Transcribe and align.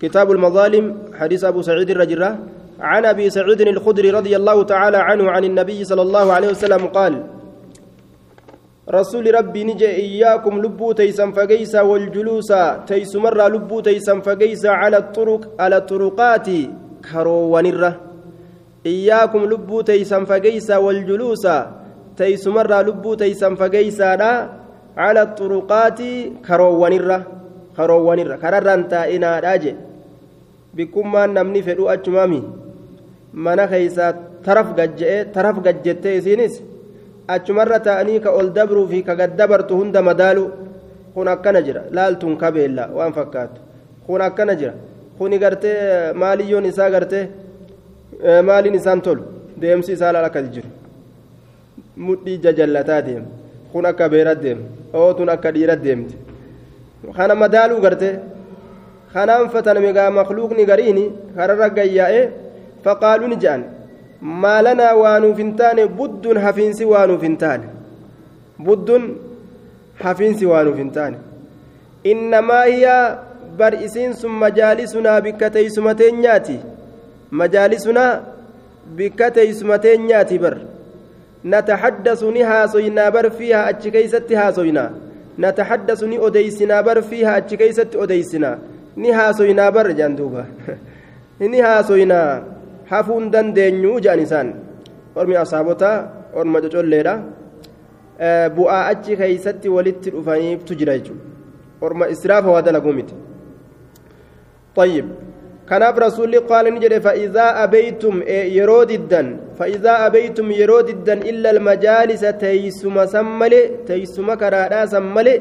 كتاب 0.00 0.30
المظالم 0.32 0.84
حديث 1.18 1.44
أبو 1.44 1.62
سعيد 1.62 1.90
الرجرة 1.90 2.38
عن 2.80 3.04
أبي 3.04 3.30
سعيد 3.30 3.60
الخدري 3.60 4.10
رضي 4.10 4.36
الله 4.36 4.62
تعالى 4.62 4.96
عنه 4.96 5.30
عن 5.30 5.44
النبي 5.44 5.84
صلى 5.84 6.02
الله 6.02 6.32
عليه 6.32 6.48
وسلم 6.48 6.86
قال 6.86 7.22
رسول 8.90 9.34
ربي 9.34 9.64
نجي 9.64 9.86
إياكم 9.86 10.58
لبو 10.62 10.92
تيسن 10.92 11.32
فقيسا 11.32 11.80
والجلوس 11.80 12.52
تيس 12.86 13.16
مرة 13.16 13.48
لبو 13.48 13.80
تيسن 13.80 14.20
فقيسا 14.20 14.68
على 14.68 14.96
الطرق 14.96 15.42
على 15.58 15.76
الطرقات 15.76 16.48
كرو 17.12 17.56
ونرة 17.56 18.00
إياكم 18.86 19.44
لبو 19.44 19.80
تيسن 19.80 20.24
فقيسا 20.24 20.76
والجلوس 20.76 21.48
تيس 22.16 22.46
مرة 22.46 22.82
لبو 22.82 23.14
تيسن 23.14 23.54
فقيسا 23.54 24.12
على 24.96 25.22
الطرقات 25.22 26.00
كرو 26.46 26.84
ونرة 26.84 27.18
كرو 27.76 28.10
ونرة 28.10 28.36
كرران 28.36 28.88
تائنا 28.88 29.40
راجي 29.40 29.74
بكما 30.76 31.26
نمني 31.26 31.60
فدو 31.62 31.88
أجمامي 31.88 32.42
mana 33.44 33.66
keeysaa 33.68 34.12
taraf 34.46 34.68
gajje'ee 34.78 35.24
taraf 35.34 35.56
gajjettee 35.64 36.14
isiinis 36.18 36.54
achumarra 37.34 37.78
ta'anii 37.86 38.20
ka 38.24 38.30
ol 38.38 38.48
dabruu 38.58 38.86
fi 38.92 39.02
ka 39.08 39.14
gaddabartu 39.20 39.76
hunda 39.80 40.00
madaalu 40.08 40.44
kun 41.14 41.28
akkana 41.34 41.60
jira 41.66 41.82
laaltuun 41.96 42.36
kabeella 42.42 42.84
waan 42.96 43.12
fakkaatu 43.18 43.60
kun 44.06 44.20
akkana 44.28 44.54
jira 44.60 44.72
kuni 45.18 45.38
gartee 45.42 46.12
maaliyyoon 46.22 46.64
isaa 46.70 46.90
gartee 46.94 47.24
maaliin 48.48 48.74
isaan 48.80 49.00
tolu 49.06 49.22
deemsi 49.60 49.92
isaa 49.96 50.12
laal 50.16 50.24
akkas 50.30 50.48
jiru 50.54 50.68
mudhii 52.06 52.38
jajallataa 52.44 53.00
deema 53.08 53.26
kun 53.72 53.86
akka 53.90 54.08
beera 54.14 54.34
deema 54.44 54.64
ootun 55.02 55.28
akka 55.34 55.52
dhiira 55.56 55.76
deemti 55.84 56.16
kana 57.16 57.34
madaaluu 57.44 57.80
gartee 57.86 58.14
kanaan 59.16 59.48
fataname 59.54 59.92
gaa 59.98 60.10
makluuqni 60.18 60.64
gariini 60.70 61.04
kararra 61.36 61.68
gayyaa'e 61.78 62.22
faqaaluu 62.84 63.28
ni 63.32 63.36
je'an 63.44 63.62
maalanaa 64.44 64.94
waanuuf 65.02 65.38
hin 65.42 65.52
taane 65.60 65.86
budduun 66.00 66.38
hafiinsi 66.46 66.84
waanuuf 66.92 67.22
hin 67.28 67.36
taane. 67.42 67.66
Budduun 68.66 69.04
hafiinsi 70.02 70.46
waanuuf 70.52 70.76
hin 70.82 70.90
taane. 70.98 71.16
Innamaa 72.12 72.64
hiyaa 72.64 73.02
bar 73.58 73.72
isiin 73.88 74.14
sun 74.20 74.30
majaalisunaa 74.44 75.20
bikka 75.26 75.50
teeysumateen 75.56 76.20
nyaati 76.26 76.58
majaalisunaa 77.30 78.12
bikka 79.00 79.30
teeysumateen 79.40 80.06
nyaati 80.12 80.38
bar. 80.38 80.56
Nata 81.44 81.76
hadda 81.82 82.16
suni 82.22 82.42
haasoynaa 82.52 83.10
bar 83.10 83.30
fiiha 83.40 83.66
achi 83.72 83.90
keeysatti 83.98 84.34
haasoynaa 84.34 84.90
nataxaddasu 85.44 86.06
ni 86.06 86.18
odeysinaa 86.18 86.82
bar 86.82 87.02
fiiha 87.02 87.34
achi 87.40 87.56
keeysatti 87.60 87.98
odeysinaa 88.04 88.56
فيها 88.96 89.30
أتشكيست 89.30 89.40
أديسنا 89.40 89.66
نهاسوينا 89.66 89.70
بر 89.70 89.90
جندوبا 89.90 90.44
نهاسوينا 91.40 92.44
hafuun 92.90 93.30
dandeenyu 93.30 93.92
jedhan 94.00 94.20
isaan 94.24 94.48
ormi 95.20 95.36
asaabotaa 95.36 95.96
orma 96.40 96.60
cocolleedha 96.64 97.14
bu'aa 98.56 98.82
achi 98.92 99.16
keeysatti 99.20 99.68
walitti 99.76 100.12
dhufaniiftu 100.14 100.78
jira 100.80 100.98
jechuudha 100.98 101.24
orma 101.86 102.08
israafa 102.16 102.62
dalaguu 102.62 102.96
miti 102.98 103.14
طيب 104.76 105.06
kanaaf 105.68 105.96
rasuulli 105.98 106.40
qaala 106.50 106.70
ni 106.70 106.80
jedhe 106.84 106.98
fa'iizaa 107.06 107.50
abeytum 107.64 108.22
yeroo 108.56 108.84
diddan 108.90 109.28
fa'iizaa 109.58 109.98
abeytum 110.06 110.50
yeroo 110.60 110.82
diddan 110.88 111.24
illa 111.30 111.48
almajaalisa 111.54 112.32
teeysuma 112.42 113.06
san 113.14 113.26
malee 113.40 113.64
teeysuma 113.88 114.36
karaadhaa 114.42 114.86
san 114.94 115.06
malee 115.16 115.38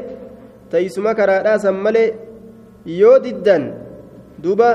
teeysuma 0.72 1.14
karaadhaa 1.19 1.58
san 1.66 1.75
malee 1.86 2.08
yoo 2.86 3.19
diddan 3.19 3.73
duuba 4.44 4.69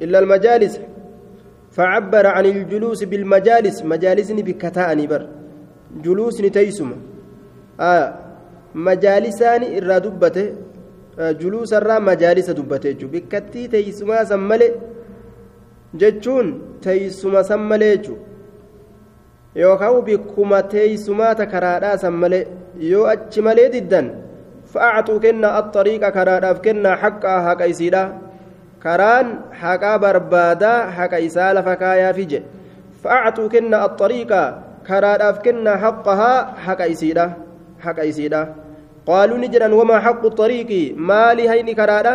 illa 0.00 0.18
almajaalisa 0.18 0.80
فعبر 1.76 2.26
عن 2.26 2.46
الجلوس 2.46 3.04
بالمجالس 3.04 3.84
مجالسني 3.84 4.42
بكتاني 4.48 5.06
بر 5.06 5.22
جلوسني 6.04 6.48
تيسما 6.50 6.96
آه 7.80 8.14
مجالساني 8.74 9.66
إرى 9.78 10.00
دبته 10.00 10.46
جلوس 11.40 11.72
الرا 11.72 11.98
مجالس 11.98 12.50
دبته 12.50 12.90
جو 13.00 13.08
بكتي 13.12 13.68
تيسما 13.68 14.24
سمالي 14.24 14.68
جتشون 16.00 16.46
تيسما 16.82 17.42
سمالي 17.42 17.96
جو 18.04 18.16
teeysumaata 20.72 21.46
karaadhaa 21.52 21.98
san 21.98 22.12
malee 22.22 22.46
yoo 22.90 23.06
achi 23.12 23.40
malee 23.46 23.68
diddan 23.74 24.10
fa'aatuu 24.76 25.18
kennaa 25.24 25.54
axariiqa 25.60 26.12
karaadhaaf 26.18 26.60
kennaa 26.66 26.96
haqqaa 27.04 27.38
haqa 27.48 27.68
isiidha 27.72 28.02
karaan 28.84 29.32
haqaa 29.62 29.96
barbaadaa 30.04 30.78
haqa 30.98 31.22
isaa 31.28 31.50
lafa 31.58 31.74
kaayaafi 31.82 32.28
jedhe 32.34 32.46
fa'aatuu 33.06 33.48
kenna 33.56 33.82
axariiqa 33.88 34.42
karaadhaaf 34.90 35.42
kenna 35.48 35.80
haqqahaa 35.86 36.38
haqa 36.68 36.92
isiidha 36.94 37.26
haqa 37.88 38.08
isiidha 38.12 38.42
qaaluu 39.10 39.42
ni 39.42 39.52
jedhan 39.56 39.76
wamaa 39.80 40.00
haqqu 40.06 40.34
xariiqii 40.40 40.86
maali 41.10 41.50
hayni 41.52 41.74
karaadha 41.82 42.14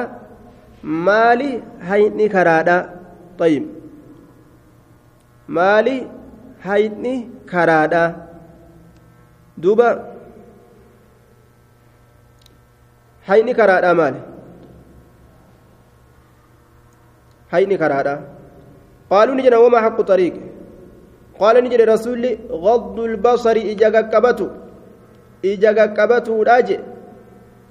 maali 1.09 1.51
hayni 1.91 2.25
karaadha 2.37 2.79
طيب 3.41 3.63
maali 5.47 5.95
hayni 13.27 13.53
karaadha 13.53 13.93
duuba 13.93 14.11
hayni 14.11 14.17
karaadha. 14.17 14.21
Maali 14.21 14.21
هيني 17.51 17.77
كرادا 17.77 18.15
قالوا 19.09 19.35
نجنا 19.35 19.57
وما 19.57 19.79
حق 19.81 20.01
طريق 20.01 20.33
قال 21.39 21.63
نجد 21.63 21.81
رسول 21.81 22.37
غض 22.51 22.99
البصر 22.99 23.55
إجا 23.71 23.87
قبته 24.13 24.49
إجا 25.45 25.71
قبته 25.97 26.43
راجع 26.43 26.79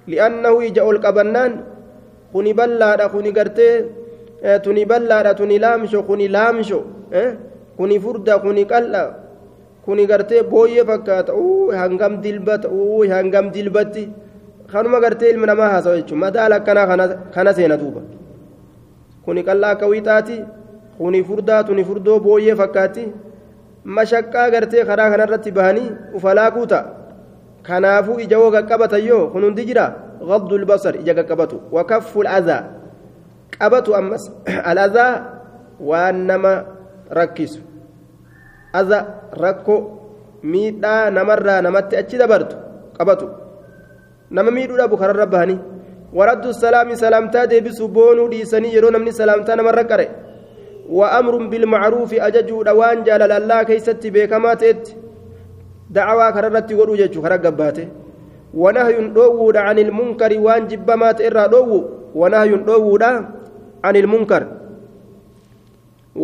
لأنه 0.06 0.66
إجا 0.66 0.82
القبنان 0.90 1.52
خني 2.34 2.52
بلادا 2.52 3.08
خني 3.08 3.30
قرتي 3.30 3.84
تني 4.64 4.84
بلادا 4.84 5.32
تني 5.32 5.58
لامشو 5.58 6.02
خني 6.08 6.28
لامشو 6.28 6.80
خني 7.78 7.96
فردا 8.00 8.38
خني 8.38 8.64
قلا 8.64 9.04
خني 9.86 10.04
قرتي 10.06 10.42
بوية 10.42 10.82
فكات 10.82 11.30
أوه 11.30 11.86
هنغم 11.86 12.14
دلبت 12.20 12.64
أوه 12.66 13.20
هنغم 14.74 14.92
دلبتي 14.92 14.98
خانما 14.98 14.98
قرتي 14.98 15.30
المنما 15.30 15.78
هاسويتشو 15.78 16.16
مدالا 16.16 16.58
كنا 16.58 17.06
كنا 17.34 17.52
سينا 17.52 17.74
دوبا 17.74 18.02
kuni 19.24 19.44
qallaa 19.44 19.70
akka 19.74 19.86
wiixaati 19.86 20.36
kuni 20.98 21.24
furdaa 21.28 21.64
tuni 21.64 21.84
furdoo 21.88 22.18
booyyee 22.24 22.54
fakkaatti 22.60 23.04
mashaqqaa 23.96 24.50
gartee 24.54 24.84
karaa 24.90 25.10
kanarratti 25.12 25.50
bahanii 25.58 25.90
ufalaakuu 26.16 26.66
ta'a 26.72 26.88
kanaafuu 27.68 28.16
ija 28.24 28.38
woo 28.42 28.50
qaqqabatan 28.56 29.04
yoo 29.10 29.24
kun 29.32 29.44
hundi 29.46 29.66
jira 29.70 29.86
غض 30.20 30.52
البصر 30.52 30.94
إجا 31.00 31.22
قبته 31.22 31.60
وكف 31.72 32.18
الأذى 32.18 32.58
قبته 33.60 33.98
أمس 33.98 34.32
الأذى 34.72 35.08
وأنما 35.80 36.66
ركز 37.12 37.60
أذى 38.76 38.98
ركو 39.40 39.76
ميدا 40.44 41.10
نمرة 41.10 41.60
نمت 41.60 41.94
أتشي 41.94 42.18
دبرت 42.18 42.52
قبته 43.00 43.28
ميدو 44.30 44.74
أبو 44.84 44.96
خرر 44.96 45.16
رباني 45.16 45.56
ورد 46.18 46.44
السلام 46.46 46.94
سلامتا 46.94 47.44
ديبسو 47.44 47.86
بونو 47.94 48.28
ديسني 48.32 48.68
يرو 48.74 48.88
نمني 48.94 49.12
سلامتا 49.20 49.54
نمر 49.58 49.78
قرئ 49.90 50.08
وأمر 50.98 51.34
بالمعروف 51.50 52.10
أججو 52.26 52.62
دوان 52.68 52.98
جلال 53.06 53.32
الله 53.38 53.62
كيست 53.68 54.02
بكما 54.14 54.54
تت 54.60 54.84
دعوى 55.96 56.26
كررت 56.34 56.70
ورو 56.78 56.94
ججو 57.00 57.20
كرر 57.24 57.38
قباته 57.44 57.86
ونهي 58.62 58.96
دوود 59.18 59.56
عن 59.66 59.78
المنكر 59.86 60.32
وان 60.46 60.62
جبما 60.70 61.08
تئرى 61.18 61.44
دو 61.54 61.72
ونهي 62.20 62.52
دوود 62.70 63.02
عن 63.84 63.94
المنكر 64.02 64.42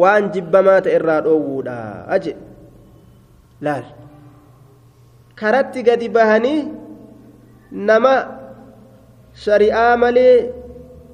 وان 0.00 0.24
جبما 0.34 0.74
تئرى 0.86 1.16
دوود 1.28 1.68
أجي 2.14 2.34
laal. 3.60 3.84
Karatti 5.36 5.82
gadi 5.84 6.08
bahanii 6.08 6.68
nama 7.72 8.12
shari'aa 9.44 9.96
malee 9.96 10.52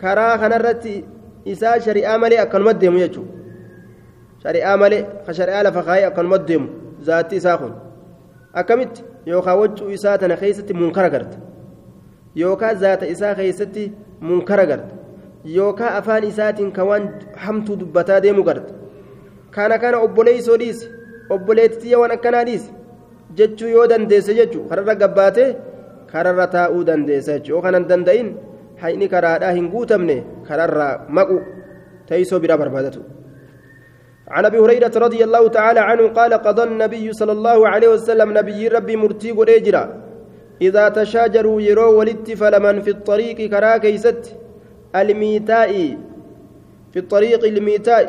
karaa 0.03 0.39
kanarratti 0.39 1.05
isaa 1.45 1.81
shari'aa 1.87 2.19
malee 2.19 2.39
akkanuma 2.45 2.75
deemu 2.75 2.99
jechuudha 3.05 3.33
shari'aa 4.43 4.77
malee 4.85 5.03
ka 5.27 5.35
shari'aa 5.41 5.63
lafa 5.69 5.83
kaayee 5.89 6.07
akkanuma 6.11 6.39
deemu 6.39 6.69
zaatti 7.09 7.37
isaa 7.43 7.59
kun 7.59 7.75
akkamitti 8.63 9.05
yookaan 9.27 9.59
waccuu 9.63 9.91
isaa 9.99 10.17
tana 10.19 10.37
keessatti 10.37 10.75
munkara 10.81 11.11
garta 11.11 11.39
yookaan 12.45 12.77
zaata 12.87 13.07
isaa 13.17 13.35
keessatti 13.35 13.93
munkara 14.31 14.67
garta 14.67 14.95
yookaan 15.59 15.97
afaan 16.01 16.25
isaatiin 16.33 16.73
kan 16.73 16.87
waan 16.91 17.13
hamtuu 17.45 17.77
dubbataa 17.85 18.21
deemu 18.27 18.43
garta 18.51 18.75
kana 19.51 19.79
kana 19.79 19.99
obboleessoo 20.09 20.57
dhiise. 20.65 20.89
obboleettiya 21.35 21.99
waan 22.01 22.13
akkanaa 22.17 22.45
dhiise 22.49 22.71
jechuu 23.39 23.69
yoo 23.75 23.87
dandeesse 23.93 24.35
jechuu 24.39 24.65
kararra 24.71 24.95
gabbaatee 25.03 25.49
kararra 26.13 26.47
taa'uu 26.57 26.85
dandeessa 26.91 27.39
jechuu 27.39 27.57
yoo 27.57 27.65
kanan 27.67 27.89
danda'in 27.91 28.31
hayni 28.85 29.09
karaadhaa 29.17 29.57
hin 29.59 29.73
guutamne 29.75 30.17
kararraa 30.49 30.95
maqu 31.19 31.41
تيسو 32.09 32.39
برا 32.43 32.57
بربادته 32.61 33.03
عن 34.35 34.45
ابي 34.45 34.59
هريره 34.65 34.95
رضي 35.07 35.21
الله 35.25 35.49
تعالى 35.49 35.81
عنه 35.81 36.05
قال 36.19 36.33
قضى 36.47 36.63
النبي 36.71 37.13
صلى 37.21 37.33
الله 37.33 37.59
عليه 37.69 37.89
وسلم 37.95 38.29
نبي 38.39 38.69
ربي 38.69 38.97
مرتي 39.03 39.31
قريجرا 39.39 39.85
إذا 40.67 40.85
تشاجروا 40.89 41.61
يرو 41.69 41.89
ولت 41.99 42.29
فلمن 42.41 42.77
في 42.85 42.91
الطريق 42.97 43.39
كرا 43.53 43.77
كيست 43.85 44.23
الميتاء 45.01 45.73
في 46.93 46.99
الطريق 47.05 47.43
الميتاء 47.53 48.05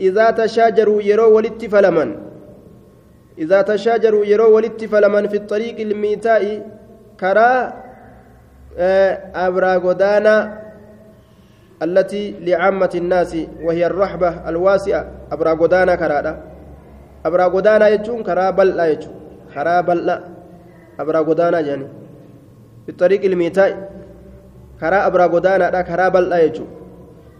إذا 0.00 0.26
تشاجروا 0.40 1.02
يرو 1.10 1.28
ولت 1.36 1.62
فلمن 1.72 2.10
إذا 3.38 3.58
تشاجروا 3.70 4.24
يرو 4.32 4.48
ولت 4.56 4.80
فلمن 4.92 5.24
في 5.32 5.36
الطريق 5.42 5.76
الميتاء 5.80 6.42
أبرا 9.46 9.72
غدانا 9.76 10.34
التي 11.82 12.34
لعامة 12.40 12.90
الناس 12.94 13.36
وهي 13.62 13.86
الرحبة 13.86 14.48
الواسعة 14.48 15.02
أبرا 15.32 15.52
غدانا 15.52 15.94
كرادا 15.94 16.42
أبرا 17.26 17.44
غدانا 17.44 17.88
يجون 17.88 18.22
كرا 18.22 18.50
بللا 18.50 18.86
يجون 18.86 19.14
كرا 19.54 19.80
بللا 19.80 20.16
أبرا 21.00 21.20
غدانا 21.20 21.60
جاني 21.60 21.86
في 22.84 22.90
الطريق 22.92 23.24
الميتاء 23.24 23.90
كرا 24.80 25.06
أبرا 25.06 25.26
غدانا 25.26 25.82
كرا 25.82 26.08
بللا 26.08 26.38
يجون 26.42 26.76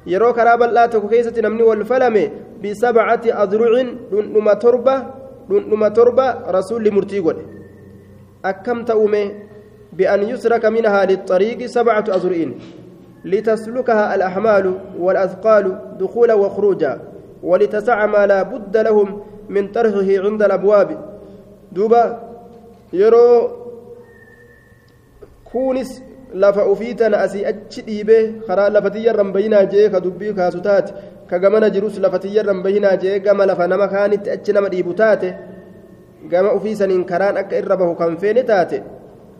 yeroo 0.07 0.33
karaa 0.33 0.57
bal'aa 0.57 0.89
tokko 0.89 1.09
keessatti 1.11 1.43
namni 1.43 1.63
wal 1.67 1.83
falame 1.85 2.31
bisabcati 2.63 3.33
adrucin 3.43 3.89
dhundhuma 4.11 4.55
torba 4.57 4.95
dhundhuma 5.49 5.91
torba 5.91 6.27
rasuulli 6.57 6.91
murtii 6.95 7.23
godhe. 7.27 7.43
Akkam 8.43 8.85
ta'ume 8.87 9.46
بأن 9.97 10.23
يسرك 10.23 10.65
منها 10.65 11.05
للطريق 11.05 11.67
سبعة 11.67 12.05
أذرع 12.09 12.47
لتسلكها 13.25 14.15
الأحمال 14.15 14.75
والأثقال 14.99 15.79
دخولا 16.01 16.35
وخروجا 16.35 17.01
ولتسع 17.43 18.07
ما 18.07 18.27
لا 18.27 18.43
بد 18.43 18.77
لهم 18.77 19.21
من 19.49 19.69
طرحه 19.73 20.25
عند 20.25 20.43
الأبواب 20.43 20.99
دوبا 21.73 22.23
يرو 22.93 23.51
كونس 25.53 26.03
ka 29.91 30.01
dubbii 30.01 30.33
kaasu 30.35 30.61
taate 30.61 30.93
ka 31.31 31.39
gamana 31.39 31.71
jirus 31.71 31.99
lafa 31.99 32.19
tiyyarran 32.19 32.63
bayinaa 32.63 32.97
jee 32.97 33.21
gama 33.21 33.47
lafa 33.47 33.67
nama 33.67 33.89
kaanitti 33.89 34.31
achi 34.31 34.53
nama 34.53 34.69
dhiibu 34.69 34.95
taate 34.95 35.35
gama 36.31 36.53
ufii 36.53 36.77
saniin 36.77 37.05
karaan 37.05 37.37
akka 37.37 37.57
irra 37.57 37.77
bahu 37.77 37.95
kan 37.95 38.17
feene 38.19 38.43
taate 38.43 38.83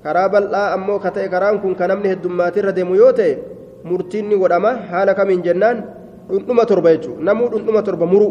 karaa 0.07 0.29
bal'aa 0.35 0.67
ammoo 0.77 0.99
ka 1.05 1.11
ta'e 1.11 1.29
karaan 1.35 1.61
kun 1.63 1.75
ka 1.75 1.87
namni 1.91 2.09
heddummaatirra 2.15 2.73
deemu 2.73 2.95
yoo 3.03 3.13
ta'e 3.13 3.33
murtiin 3.85 4.29
ni 4.29 4.37
godhama. 4.39 4.73
Haala 4.91 5.15
kamiin 5.19 5.43
jennaan? 5.47 5.85
Dhundhuma 6.31 6.67
torba 6.67 6.95
jechuudha. 6.95 7.23
Namuu 7.27 7.49
dhundhuma 7.53 7.83
torba 7.83 8.07
muru. 8.07 8.29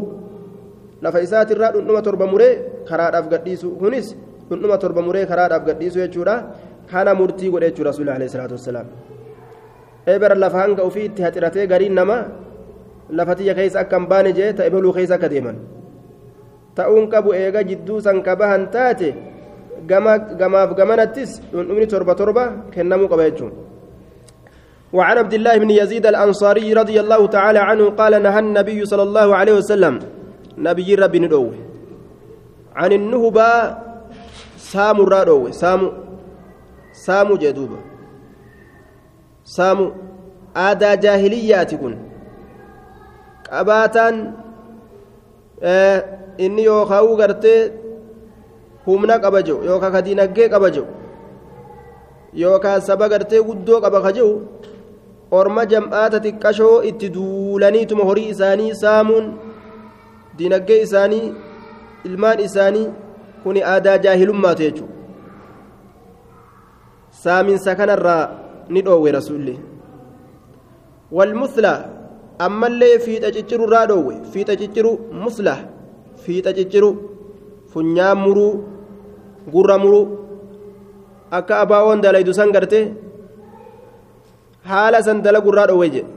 Lafa 1.03 1.19
isaatirraa 1.25 1.71
dhundhuma 1.75 2.01
torba 2.01 2.25
muree 2.27 2.53
karaadhaaf 2.89 3.27
gadhiisu. 3.33 3.75
Kunis 3.81 4.15
dhundhuma 4.49 4.77
torba 4.77 5.01
muree 5.01 5.25
karaadhaaf 5.31 5.63
gadhiisu 5.67 5.99
jechuudha. 5.99 6.35
kana 6.91 7.15
murtii 7.15 7.49
godhe 7.49 7.69
jechuudha 7.69 7.89
rasuulli 7.91 8.11
alayhi 8.11 8.31
salaatu 8.31 8.53
wassalaam. 8.57 8.87
Eebera 10.07 10.35
lafa 10.35 10.57
hanga 10.61 10.83
ofii 10.83 11.05
itti 11.09 11.21
haxiratee 11.25 11.67
gariin 11.67 11.93
nama 11.93 12.17
lafa 13.09 13.35
tiyya 13.35 13.55
keessa 13.57 13.79
akka 13.79 13.99
hin 13.99 14.07
baane 14.11 14.33
jee 14.33 14.53
ta'e 14.53 14.69
baluu 14.69 14.93
keessa 14.93 15.15
akka 15.15 15.29
deeman. 15.29 15.57
Ta'uun 16.75 17.09
qabu 17.09 17.33
eega 17.33 17.63
jidduu 17.63 18.01
san 18.01 18.21
bahan 18.21 18.69
taate 18.71 19.13
gamaaf 19.89 20.69
gamanattis 20.79 21.31
dhundhumni 21.51 21.87
torba 21.93 22.13
torba 22.15 22.43
kennamuu 22.73 23.09
qaba 23.13 23.29
jechuun 23.29 23.53
وعن 24.95 25.17
عبد 25.17 25.33
الله 25.33 25.55
بن 25.57 25.69
يزيد 25.69 26.05
الأنصاري 26.05 26.73
رضي 26.73 26.97
الله 27.03 27.27
تعالى 27.27 27.59
عنه 27.59 27.85
قال 27.99 28.23
نهى 28.23 28.39
النبي 28.39 28.79
صلى 28.85 29.03
الله 29.03 29.27
عليه 29.35 29.53
وسلم 29.59 29.99
نبي 30.57 30.95
ربي 30.95 31.19
ندوه 31.19 31.53
عن 32.75 32.91
النهبة 32.91 33.49
سامو 34.71 35.03
رادوه 35.03 35.51
jee 37.41 37.53
duuba 37.53 37.77
saamu 39.43 39.93
aadaa 40.55 40.95
jaahiliyyaati 40.95 41.77
kun 41.77 41.95
qabaataan 43.49 44.15
inni 46.37 46.63
yookaa'uu 46.65 47.15
gartee 47.21 47.59
humna 48.85 49.19
qaba 49.19 49.41
jiru 49.47 49.63
yookaan 49.69 49.93
ka 49.95 50.01
diinaggee 50.07 50.49
qaba 50.53 50.69
jiru 50.75 50.87
yookaan 52.43 52.81
saba 52.87 53.09
gartee 53.09 53.41
guddoo 53.47 53.81
qaba 53.85 54.01
ka 54.05 54.11
jiru 54.17 54.33
orma 55.31 55.65
jam'aata 55.65 56.23
xiqqashoo 56.25 56.83
itti 56.89 57.09
duulaniituma 57.15 58.03
horii 58.09 58.29
isaanii 58.33 58.73
saamuun 58.83 59.31
diinaggee 60.37 60.81
isaanii 60.87 61.33
ilmaan 62.09 62.39
isaanii 62.47 62.87
kuni 63.43 63.63
aadaa 63.73 63.97
jaahilummaatu 64.03 64.63
jechuudha. 64.67 64.93
saaminsa 67.23 67.75
kanarraa 67.79 68.23
ni 68.69 68.81
dhoowwe 68.85 69.11
rasuulli 69.17 69.55
walmusla 71.17 71.73
ammallee 72.47 72.99
fiixa 73.05 73.31
cicciru 73.35 73.67
irraa 73.67 73.85
dhoowwe 73.91 74.15
fiixa 74.31 74.55
cicciru 74.61 74.91
musla 75.23 75.55
fiixa 76.23 76.53
cicciru 76.57 76.89
funyaan 77.73 78.17
muruu 78.23 78.53
gurra 79.53 79.77
muruu 79.83 80.05
akka 81.37 81.53
abaawoon 81.63 82.01
dalaydu 82.05 82.33
san 82.33 82.51
garte 82.55 82.79
haala 84.69 85.03
san 85.07 85.21
dalagu 85.25 85.49
irraa 85.53 85.67
dhoowwe 85.69 85.89
jedhe 85.95 86.09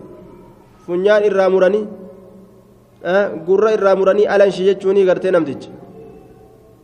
funyaan 0.86 1.24
irraa 1.28 1.48
muranii 1.54 1.84
gurra 3.48 3.72
irraa 3.76 3.96
muranii 4.00 4.26
alanshi 4.34 4.64
jechuunii 4.68 5.04
gartee 5.08 5.30
namtichi. 5.30 5.70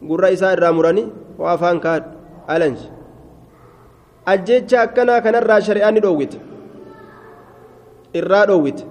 Gurra 0.09 0.31
isaa 0.31 0.53
irraa 0.57 0.73
muranii 0.79 1.07
waa 1.39 1.53
afaan 1.57 1.81
kaadhu 1.85 2.09
alanshi 2.55 2.89
ajjecha 4.33 4.83
akkanaa 4.83 5.21
kanarraa 5.25 5.61
shari'aan 5.69 5.95
ni 5.95 6.01
dhoowwite. 6.05 6.39
Irraa 8.21 8.47
dhoowwite. 8.47 8.85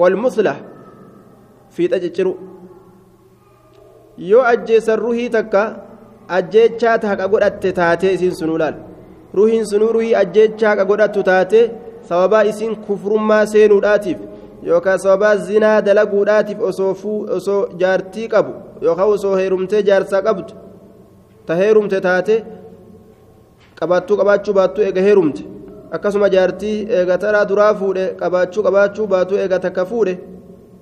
Walmuslah 0.00 0.56
fiixa 1.70 2.00
cicciru. 2.04 2.32
Yoo 4.30 4.42
ajjeessan 4.52 4.98
ruhii 4.98 5.28
takka 5.36 5.62
ajjechaa 6.28 6.98
haqa 7.10 7.28
godhatte 7.28 7.72
taatee 7.80 8.12
isiin 8.16 8.34
sunuu 8.40 8.58
laal 8.62 8.74
ruhiin 9.38 9.66
sunuu 9.72 9.92
ruhii 9.96 10.14
ajjechaa 10.22 10.70
haqa 10.70 10.84
godhattu 10.90 11.22
taate 11.30 11.60
sababaa 12.08 12.42
isiin 12.50 12.76
kufrummaa 12.86 13.46
seenuudhaatiif 13.52 14.18
yookaan 14.68 14.98
sababaa 14.98 15.36
zinaa 15.36 15.78
dalaguudhaatiif 15.86 16.58
osoo 17.36 17.60
jaartii 17.80 18.28
qabu 18.34 18.52
yookaan 18.82 19.08
osoo 19.16 19.36
heerumtee 19.40 19.82
jaarsaa 19.88 20.22
qabdu 20.28 20.54
ta 21.46 21.54
heerumte 21.62 22.00
taate 22.08 22.36
qabaattuu 23.78 24.16
qabaachuu 24.20 24.54
baattuu 24.54 24.84
eega 24.84 25.00
heerumte. 25.08 25.42
Akkasuma 25.94 26.28
jaartii 26.34 26.76
eega 26.98 27.18
taraa 27.22 27.44
duraa 27.48 27.74
fuudhe 27.80 28.04
qabaachuu 28.20 28.62
qabaachuu 28.66 29.06
baattuu 29.12 29.38
eega 29.42 29.58
takka 29.64 29.84
fuudhe 29.90 30.14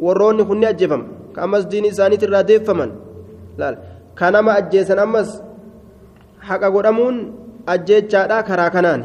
warroonni 0.04 0.44
kunni 0.50 0.66
ajjeefama 0.66 1.04
ka 1.34 1.42
ammas 1.46 1.64
diini 1.70 1.88
isaaniitti 1.88 2.26
irraa 2.28 2.42
deeffaman. 2.50 2.90
Laal 3.58 3.76
ka 4.19 4.31
nama 4.35 4.57
ajjeesan 4.61 4.99
ammas 5.05 5.29
haqa 6.49 6.71
godhamuun 6.75 7.17
ajjeechaadha 7.73 8.43
karaa 8.49 8.69
kanaan 8.75 9.01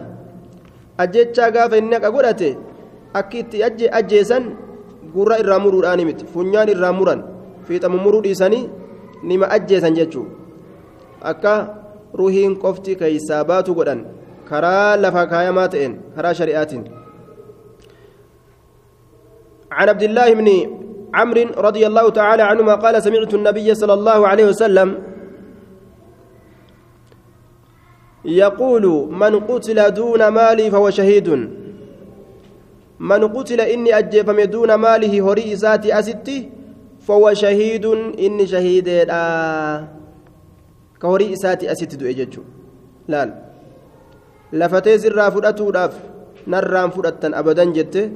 ajjeechaa 1.04 1.50
gaafa 1.56 1.82
inni 1.82 1.94
haqa 1.99 2.14
godhate 2.16 2.49
akki 3.20 3.44
itti 3.44 3.90
ajjeesan 4.00 4.49
gurra 5.14 5.40
irraa 5.42 5.61
muruudhaan 5.66 6.04
miti 6.08 6.30
funyaan 6.34 6.72
irraa 6.75 6.94
muran 7.00 7.20
fiixamu 7.68 8.02
muruu 8.04 8.25
dhiisanii 8.26 8.64
nima 9.28 9.46
ajjeesan 9.56 9.94
jechuudha 10.00 10.32
akka. 11.32 11.54
ruhiin 12.14 12.56
qofti 12.62 12.96
keeysaa 13.00 13.44
baatu 13.50 13.75
godhan 13.75 14.00
karaa 14.49 14.96
lafa 15.04 15.26
kaayamaa 15.32 15.68
ta'een 15.75 15.94
karaa 16.16 16.34
shari'aatiin 16.40 16.84
عن 19.72 19.88
عبد 19.88 20.02
الله 20.02 20.28
بن 20.34 20.49
عمرو 21.13 21.43
رضي 21.57 21.87
الله 21.87 22.09
تعالى 22.09 22.43
عنهما 22.43 22.75
قال 22.75 23.03
سمعت 23.03 23.33
النبي 23.33 23.75
صلى 23.75 23.93
الله 23.93 24.27
عليه 24.27 24.45
وسلم 24.45 24.89
يقول 28.25 28.85
من 29.11 29.39
قتل 29.39 29.93
دون 29.93 30.27
مالي 30.27 30.71
فهو 30.71 30.89
شهيد. 30.89 31.29
من 32.99 33.21
قتل 33.27 33.61
إني 33.61 33.97
أجفم 33.97 34.41
دون 34.41 34.73
ماله 34.73 35.13
هري 35.31 35.53
إساتي 35.53 35.99
أستي 35.99 36.49
فهو 37.07 37.33
شهيد 37.33 37.85
إني 38.19 38.47
شهيد. 38.47 38.87
آه 39.09 39.97
isaati 41.05 41.69
asitti 41.69 41.97
du'e 41.97 42.13
jechuudha 42.13 42.49
laal 43.07 43.31
lafatee 44.51 44.97
sirraa 44.99 45.31
fudhatuudhaaf 45.31 45.93
narraan 46.47 46.91
fudhattan 46.91 47.33
abadan 47.33 47.73
jette 47.73 48.11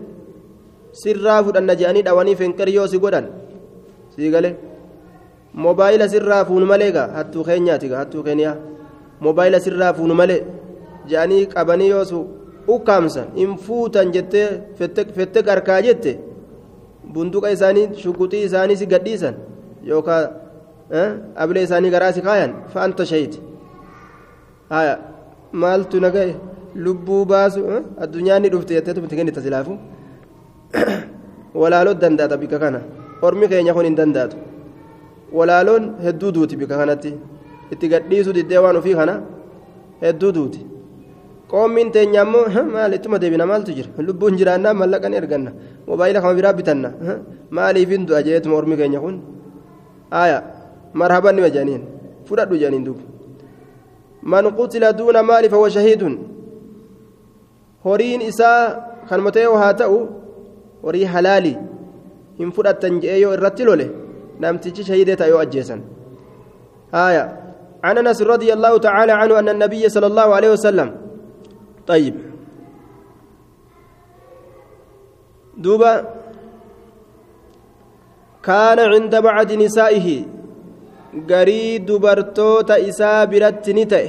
sirraa 1.04 1.44
fudhanna 1.46 1.76
je'anii 1.82 2.04
dhawanii 2.08 2.36
fenqariyyoo 2.42 2.88
si 2.94 3.00
godhan 3.04 3.26
sii 4.16 4.32
gale 4.34 4.50
moobaayila 5.64 6.08
sirraa 6.14 6.44
fuunu 6.50 6.66
malee 6.72 6.92
gaa 6.98 7.08
hattuu 7.18 7.44
keenyaati 7.50 7.90
gaa 7.92 7.98
hattuu 8.04 8.24
keeniyaa 8.28 8.56
moobaayila 9.26 9.60
sirraa 9.66 9.94
fuunu 10.00 10.16
malee 10.22 10.42
je'anii 11.14 11.46
qabanii 11.54 11.90
yoo 11.94 12.04
su 12.12 12.20
ukkaamsan 12.76 13.28
hin 13.36 13.56
fuutan 13.68 14.12
jettee 14.18 14.48
fette 15.18 15.44
qarkaa 15.50 15.82
jette 15.88 16.12
bunduqa 17.14 17.52
isaanii 17.58 17.88
shukuxii 18.04 18.44
isaanii 18.50 18.78
si 18.82 18.86
gadhiisan 18.94 19.36
yookaan 19.92 20.30
ablee 21.46 21.64
isaanii 21.68 21.92
garaa 21.96 22.12
si 22.18 22.22
kaayan 22.28 22.54
fa'anta 22.74 23.06
shahid 23.12 23.34
haya 24.76 24.94
maaltu 25.64 26.00
nagaye 26.06 26.36
lubbuu 26.86 27.24
baasu 27.34 27.66
addunyaan 28.06 28.42
ni 28.44 28.50
dhufte 28.54 28.74
jettee 28.78 28.94
tumti 28.98 29.16
kennita 29.22 29.42
silaafu 29.48 29.78
walaaloo 31.62 31.94
danda'ata 31.94 32.38
bika 32.38 32.60
kana. 32.60 32.82
Ormi 33.22 33.48
keenya 33.48 33.74
kun 33.74 33.86
hin 33.86 33.96
danda'atu. 33.96 34.38
Walaaloon 35.38 35.84
hedduu 36.06 36.32
duuti 36.32 36.56
bika 36.58 36.78
kanatti. 36.78 37.14
Itti 37.72 37.88
gadhiisuu 37.88 38.34
diddee 38.34 38.58
waan 38.64 38.76
ofii 38.78 38.96
kana 38.96 39.22
hedduu 40.02 40.32
duuti. 40.38 40.62
Qoommiin 41.52 41.92
teenya 41.92 42.22
ammoo 42.22 42.46
maal 42.74 42.94
ittuma 42.94 43.20
deebina 43.20 43.46
maaltu 43.46 43.72
jira? 43.78 43.90
Lubbuun 44.08 44.38
jiraannaa 44.40 44.74
mallaqa 44.74 45.10
ni 45.10 45.18
erganna 45.22 45.52
mobaayila 45.88 46.22
kama 46.22 46.34
biraa 46.40 46.54
bitanna. 46.54 46.90
Maaliif 47.50 47.90
hin 47.90 48.06
du'a? 48.08 48.24
jeetuma 48.24 48.56
ormi 48.56 48.78
keenya 48.78 49.00
kun. 49.00 49.20
Aya 50.12 50.44
marhaban 50.94 51.36
nima 51.36 51.50
jedhaniin 51.50 51.84
fudhadhu 52.28 52.56
jedhaniin 52.62 52.86
duuba. 52.86 53.04
Man 54.24 54.46
qutila 54.56 54.94
duuna 54.94 55.24
maali 55.24 55.50
fahuwa 55.50 55.70
shahiidun? 55.70 56.14
Horiin 57.84 58.22
isaa 58.22 58.60
kan 59.10 59.22
matee 59.22 59.46
haa 59.46 59.74
ta'u 59.74 60.21
horii 60.84 61.06
halaalii 61.14 61.58
hin 62.40 62.52
fudhattan 62.58 63.02
je'ee 63.04 63.20
yoo 63.22 63.34
irratti 63.38 63.70
lole 63.70 63.88
namtichi 64.40 64.84
shahidee 64.90 65.16
ta'e 65.16 65.30
yoo 65.30 65.44
ajjeesan. 65.46 65.82
Aya 66.92 67.24
عن 67.84 67.98
انس 67.98 68.22
رضي 68.22 68.54
الله 68.54 68.78
تعالى 68.78 69.12
عنه 69.12 69.40
ان 69.40 69.50
النبي 69.50 69.90
صلى 69.90 70.08
الله 70.08 70.28
عليه 70.36 70.52
وسلم 70.52 70.90
طيب 71.88 72.16
دوبا 75.58 75.94
كان 78.44 78.80
عند 78.80 79.16
بعض 79.16 79.52
نسائه 79.52 80.26
غري 81.30 81.78
دبرتوتا 81.78 82.90
إسا 82.90 83.26
برت 83.26 83.70
نتئ 83.70 84.08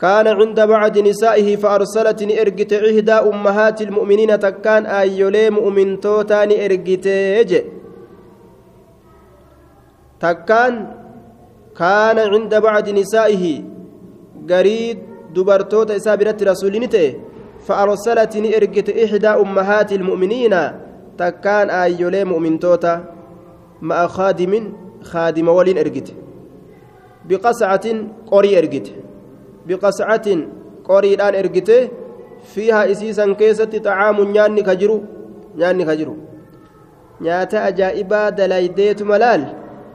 كان 0.00 0.26
عند 0.28 0.60
بعض 0.60 0.98
نسائه 0.98 1.56
فأرسلت 1.56 2.22
نئرجت 2.22 2.72
إحدى 2.72 3.12
أمهات 3.12 3.82
المؤمنين 3.82 4.38
تكان 4.38 4.86
أيولي 4.86 5.50
مؤمن 5.50 6.00
توتا 6.00 6.44
نئرجت 6.44 7.06
تكان 10.20 10.74
كان 11.76 12.18
عند 12.18 12.54
بعض 12.54 12.88
نسائه 12.88 13.44
قريد 14.50 14.98
دبرتوتا 15.34 15.96
إسابرت 15.96 16.42
رسول 16.42 16.74
نتئ 16.84 17.06
فأرسلت 17.66 18.36
نئرجت 18.36 18.88
إحدى 19.04 19.28
أمهات 19.28 19.92
المؤمنين 19.92 20.54
تكان 21.18 21.70
أيولي 21.70 22.24
مؤمن 22.24 22.58
توتا 22.58 22.94
مع 23.82 24.06
خادم 24.06 24.52
خادم 25.02 25.48
ولين 25.48 25.78
إرجت. 25.78 26.08
بقصعة 27.28 27.86
قري 28.30 28.58
إرجت 29.70 29.82
بقصعة 29.82 30.26
قريدان 30.84 31.34
إرجته 31.34 31.88
فيها 32.54 32.90
إسيسا 32.90 33.34
كيست 33.38 33.76
طعام 33.76 34.16
نياني 34.32 34.62
كجرو 34.62 35.02
نياني 35.56 35.84
كجرو 35.84 36.16
nyaata 37.20 37.64
ajaa'ibaa 37.64 38.30
dalaydeetu 38.30 39.04
malaal 39.04 39.42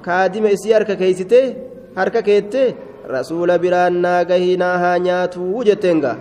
kaadima 0.05 0.50
isii 0.55 0.74
harka 0.74 0.96
keeysitee 0.96 1.55
harka 1.96 2.22
keettee 2.22 2.75
rasuula 3.15 3.58
biraan 3.63 3.98
naagahii 4.05 4.58
naa 4.63 4.77
haa 4.77 5.00
nyaatuu 5.00 5.63
jetteenga 5.63 6.15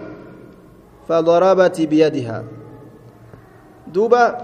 فضربت 1.08 1.80
بيدها 1.80 2.44
دوبا 3.87 4.38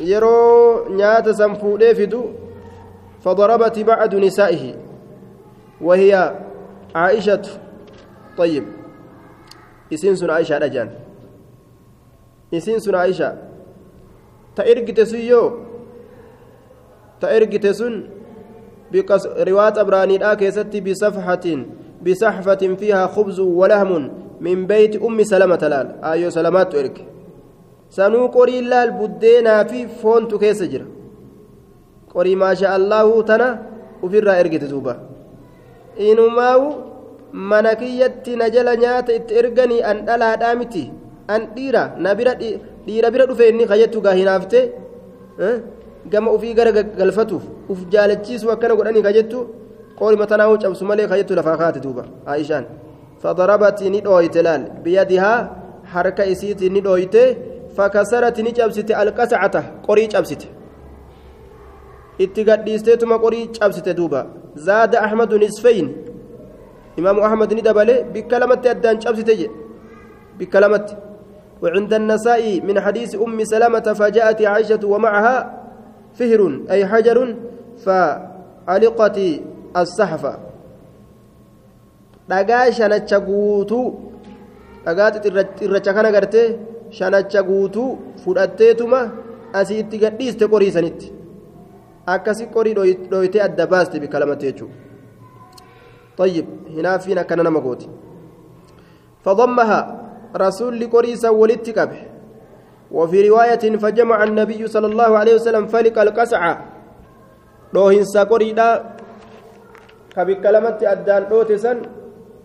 يرو 0.00 0.88
نيات 0.90 1.28
سنفودي 1.28 1.94
فدو 1.94 2.24
فضربت 3.24 3.78
بعد 3.78 4.14
نسائه 4.14 4.74
وهي 5.80 6.34
عائشة 6.94 7.42
طيب 8.38 8.64
isiin 9.90 10.16
sun 10.16 10.30
aishaadha 10.30 10.68
jaan 10.68 10.90
isiin 12.52 12.80
sun 12.80 12.94
aisha 12.94 13.28
ta 14.54 14.62
ergite 14.64 15.06
sun 15.06 15.20
yoo 15.20 15.48
ta 17.20 17.30
ergite 17.36 17.74
sun 17.74 17.94
riwaat 19.48 19.78
abraaniidhaa 19.78 20.36
keessatti 20.36 20.80
bisafhatin 20.80 21.60
bisaxfatin 22.04 22.76
fiihaa 22.76 23.08
khubzu 23.14 23.44
walahmun 23.60 24.10
min 24.40 24.66
beyti 24.66 24.98
ummi 24.98 25.24
salamata 25.24 25.68
laal 25.68 25.88
aayyo 26.10 26.30
salamaattu 26.30 26.76
erge 26.82 27.04
sanuu 27.96 28.28
qorii 28.36 28.62
laal 28.72 28.92
buddeenaa 29.00 29.64
fi 29.70 29.86
foontu 30.02 30.38
keessa 30.42 30.66
jira 30.72 30.86
qorii 32.12 32.36
maasha 32.42 32.74
allaahu 32.78 33.22
tana 33.30 33.48
ufirraa 34.02 34.36
ergite 34.42 34.68
duuba 34.72 34.94
inumaawu 36.08 36.87
mana 37.32 37.74
kiyyatti 37.74 38.36
na 38.36 38.50
jala 38.50 38.76
nyaata 38.76 39.12
itti 39.18 39.34
erganii 39.40 39.82
an 39.90 40.04
dhalaadhaa 40.06 40.54
miti 40.54 40.84
an 41.28 41.46
dhiira 41.54 41.82
na 41.98 42.14
bira 42.14 42.34
dhiira 42.86 43.10
bira 43.10 43.26
dhufe 43.26 43.48
inni 43.48 43.66
kajettu 43.66 44.00
gaa 44.00 44.16
hinaaftee 44.20 44.64
gama 46.12 46.32
ufii 46.32 46.54
gara 46.54 46.72
galfatuuf 46.72 47.44
uf 47.72 47.80
jaalachiisu 47.94 48.50
akkana 48.50 48.74
godhanii 48.80 49.06
kajettu 49.08 49.46
qoolima 49.98 50.26
tanaa 50.26 50.56
cabsu 50.62 50.84
malee 50.90 51.08
kajettu 51.12 51.34
lafaa 51.40 51.56
kaate 51.62 51.80
duuba 51.86 52.04
aishaan 52.34 52.66
فضربت 53.22 53.82
ندويت 53.82 54.36
لال 54.36 54.62
بيدها 54.84 55.34
حركة 55.84 56.32
إسيت 56.32 56.62
ندويت 56.62 57.16
فكسرت 57.76 58.40
نجبست 58.40 58.90
القسعة 58.90 59.54
قري 59.86 60.06
جبست 60.06 60.42
اتقديستما 62.20 63.16
قري 63.16 63.40
جبست 63.46 63.88
دوبا 63.88 64.22
زاد 64.56 64.94
أحمد 64.94 65.34
نصفين 65.34 65.86
إمام 66.98 67.16
أحمد 67.26 67.50
ندبله 67.58 67.96
بكلمة 68.14 68.62
أدان 68.72 68.96
جبست 69.02 69.30
بكلمة 70.38 70.86
وعند 71.62 71.92
النساء 72.00 72.42
من 72.68 72.76
حديث 72.84 73.10
أم 73.24 73.38
سلمة 73.52 73.86
فجاءت 74.00 74.40
عائشة 74.42 74.82
ومعها 74.92 75.36
فهر 76.18 76.40
أي 76.70 76.80
حجر 76.90 77.18
فعلقت 77.84 79.18
الصحفة 79.82 80.34
dhagaa 82.28 82.72
shanacha 82.78 83.18
guutuu 83.26 83.86
dhagaa 84.84 85.10
xirracha 85.58 85.92
kana 85.96 86.10
gartee 86.16 86.48
shanacha 86.98 87.42
guutuu 87.42 87.86
fudhatteetuma 88.24 89.00
asiitti 89.60 90.00
gadhiiste 90.02 90.44
qoriisanitti 90.52 91.08
akkasi 92.14 92.50
qorii 92.56 92.74
dhooytee 93.12 93.42
adda 93.46 93.66
baaste 93.72 93.96
bikka 94.02 94.20
lamatti 94.22 94.50
jechuudha 94.50 94.87
طيب 96.18 96.46
هنا 96.76 96.98
فينا 96.98 97.22
كان 97.22 97.38
نمغوتي 97.46 97.88
فضمها 99.24 99.78
رسول 100.36 100.90
قريسا 100.90 101.28
ولدت 101.30 101.78
قبه 101.78 102.02
وفي 102.92 103.28
رواية 103.28 103.64
فجمع 103.76 104.24
النبي 104.24 104.66
صلى 104.66 104.86
الله 104.86 105.10
عليه 105.18 105.34
وسلم 105.34 105.66
فلق 105.66 105.96
القسعة 105.98 106.52
روهن 107.74 108.04
ساقريدا 108.04 108.68
كبك 110.16 110.44
لمت 110.46 110.80
أدان 110.82 111.22
روتسا 111.30 111.72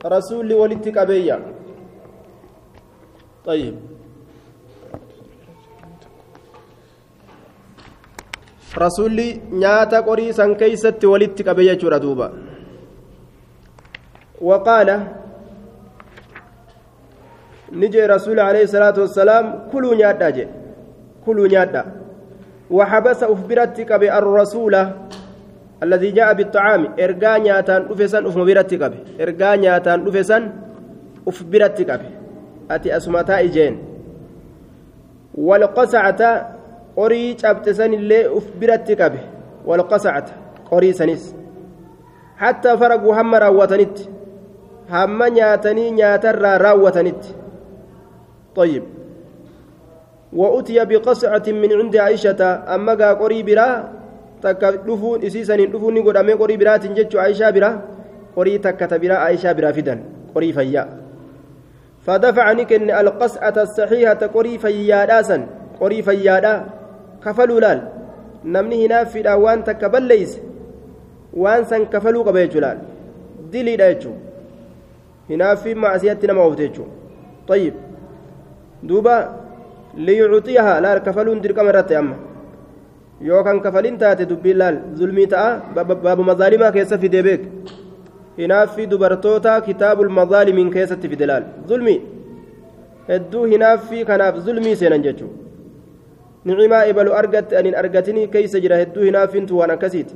رسول 0.05 0.53
ولدت 0.53 0.97
قبيا. 0.97 1.37
طيب. 3.45 3.75
رسولي 8.77 9.41
نياتا 9.51 9.99
قريسا 9.99 10.53
كيست 10.53 11.05
ولدت 11.05 11.39
قبيا 11.47 11.73
جرى 11.73 11.99
وقال 14.43 14.89
نجي 17.71 18.05
رسول 18.05 18.39
عليه 18.39 18.63
الصلاة 18.63 18.93
والسلام 18.99 19.45
كلوا 19.71 19.95
نيادا 19.95 20.29
جي 20.29 20.47
كلوا 21.25 21.47
نيادا 21.47 21.83
وحبس 22.71 23.23
أخبرتك 23.23 23.89
بالرسول 23.93 24.75
الذي 25.83 26.11
جاء 26.11 26.33
بالطعام 26.33 26.81
إرجع 26.99 27.37
نياتان 27.37 27.81
أفسن 27.91 28.25
أف 28.25 28.37
مبرتك 28.37 28.79
به 28.91 28.99
إرجع 29.21 29.55
نياتان 29.55 30.07
أفسن 30.07 30.43
أف 31.27 31.43
برتك 31.43 31.89
به. 31.91 32.11
أتي 32.71 32.97
أسمتا 32.97 33.39
إجين. 33.39 33.73
والقصعة 35.35 36.21
قري 36.97 37.37
أبتسن 37.45 37.93
اللي 37.93 38.37
أف 38.37 38.47
برتك 38.61 39.01
به 39.01 39.23
والقصعة 39.65 40.25
قري 40.71 40.93
سنس 40.93 41.35
حتى 42.37 42.77
فرقوا 42.77 43.21
هم 43.21 43.35
راوتنت 43.35 43.97
هم 44.93 45.19
نياتني 45.23 45.91
نياتر 45.91 46.41
راوتنت 46.65 47.23
طيب 48.55 48.83
وأتي 50.33 50.85
بقصعة 50.85 51.47
من 51.47 51.71
عند 51.79 51.95
عائشة 51.95 52.41
أما 52.75 52.93
قري 53.21 53.43
برا 53.43 53.69
isii 55.23 55.45
saniin 55.47 55.71
dhufuun 55.71 55.93
ni 55.95 56.01
godhamee 56.03 56.35
qorii 56.35 56.57
biraatiin 56.59 56.95
jechuun 56.97 57.21
aayishaa 57.23 57.51
bira 57.55 57.69
qorii 58.35 58.59
takka 58.65 58.87
ta 58.91 58.99
biraa 58.99 59.21
aayishaa 59.25 59.53
biraa 59.55 59.71
fidan 59.77 60.03
قري 60.35 60.53
فيا 60.53 60.89
فدفع 62.05 62.51
نكن 62.51 62.91
القسعة 62.91 63.53
الصحيحة 63.57 64.21
قري 64.33 64.57
فيا 64.57 65.05
داسا 65.05 65.47
قري 65.79 66.01
فيا 66.01 66.39
دا 66.39 66.65
كفلوا 67.25 67.59
لال 67.59 67.79
نمني 68.45 68.85
هنا 68.85 69.03
في 69.03 69.21
وان 69.33 69.63
تكبل 69.63 70.03
ليس 70.03 70.39
وان 71.33 71.63
سن 71.63 71.85
كفلوا 71.85 72.23
قبل 72.23 72.49
جلال 72.49 72.77
دلي 73.53 73.75
دايتشو 75.29 75.43
هنا 75.43 75.55
في 75.55 75.73
معصيتنا 75.75 76.33
موتيتشو 76.33 76.83
طيب 77.47 77.73
دوبا 78.83 79.15
ليعطيها 79.97 80.81
لا 80.81 80.97
كفلون 80.97 81.41
دركم 81.41 81.67
رتي 81.67 81.99
أما 81.99 82.15
kafalin 83.63 83.97
taate 83.97 84.25
dubbiin 84.29 84.57
laal 84.57 84.77
zulmii 84.95 85.27
ta'a 85.27 85.61
baaba 85.75 86.23
mazaalimaa 86.23 86.71
keessa 86.71 86.97
fide 86.97 87.23
beek 87.23 87.41
hinaaffii 88.37 88.87
dubartoota 88.91 89.61
kitaabul 89.61 90.09
mazaalimiin 90.09 90.71
keessatti 90.71 91.09
fide 91.09 91.25
laal 91.25 91.43
zulmii 91.67 92.01
hedduu 93.07 93.45
hinaaffii 93.45 94.05
kanaaf 94.05 94.35
zulmii 94.45 94.75
seenan 94.75 95.03
jechuudha 95.03 95.43
nicimaa 96.45 96.85
ibalu 96.91 97.13
argatte 97.13 97.57
anin 97.57 97.75
argatinii 97.75 98.27
keeysa 98.27 98.59
jira 98.59 98.77
hedduu 98.77 99.03
hinaaffiintu 99.03 99.57
waan 99.57 99.71
akkasiiti 99.71 100.15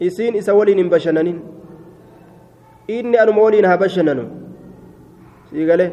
isiin 0.00 0.34
isa 0.36 0.54
waliin 0.54 0.78
hin 0.78 0.90
bashannanin 0.90 1.40
inni 2.98 3.18
anuma 3.18 3.42
waliin 3.42 3.64
haa 3.64 3.76
bashannanu 3.84 4.24
siigalee 5.50 5.90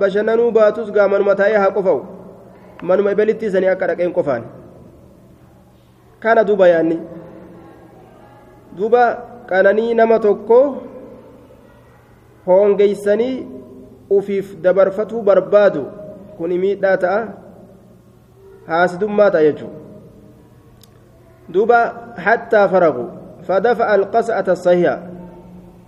bashannanuu 0.00 0.50
baatus 0.50 0.92
gaamanuma 0.92 1.34
taa'ee 1.40 1.58
haa 1.64 1.70
qofa'u 1.76 2.00
manuma 2.82 3.10
ibalitti 3.16 3.46
isanii 3.46 3.70
akka 3.74 3.86
dhaqeen 3.92 4.12
qofaan 4.18 4.44
kana 6.20 6.44
duuba 6.44 6.68
yaanni 6.68 6.98
duuba 8.78 9.02
qananii 9.50 9.94
nama 9.94 10.18
tokko 10.18 10.58
hoongeeysanii 12.46 13.46
ufiif 14.10 14.56
dabarfatuu 14.62 15.22
barbaadu 15.22 15.86
kun 16.36 16.50
miidhaa 16.64 16.96
ta'a 17.04 17.20
haasidummaa 18.66 19.30
ta'a 19.30 19.44
jechuudha 19.48 19.78
duuba 21.54 21.78
hattaa 22.26 22.68
faragu 22.68 23.06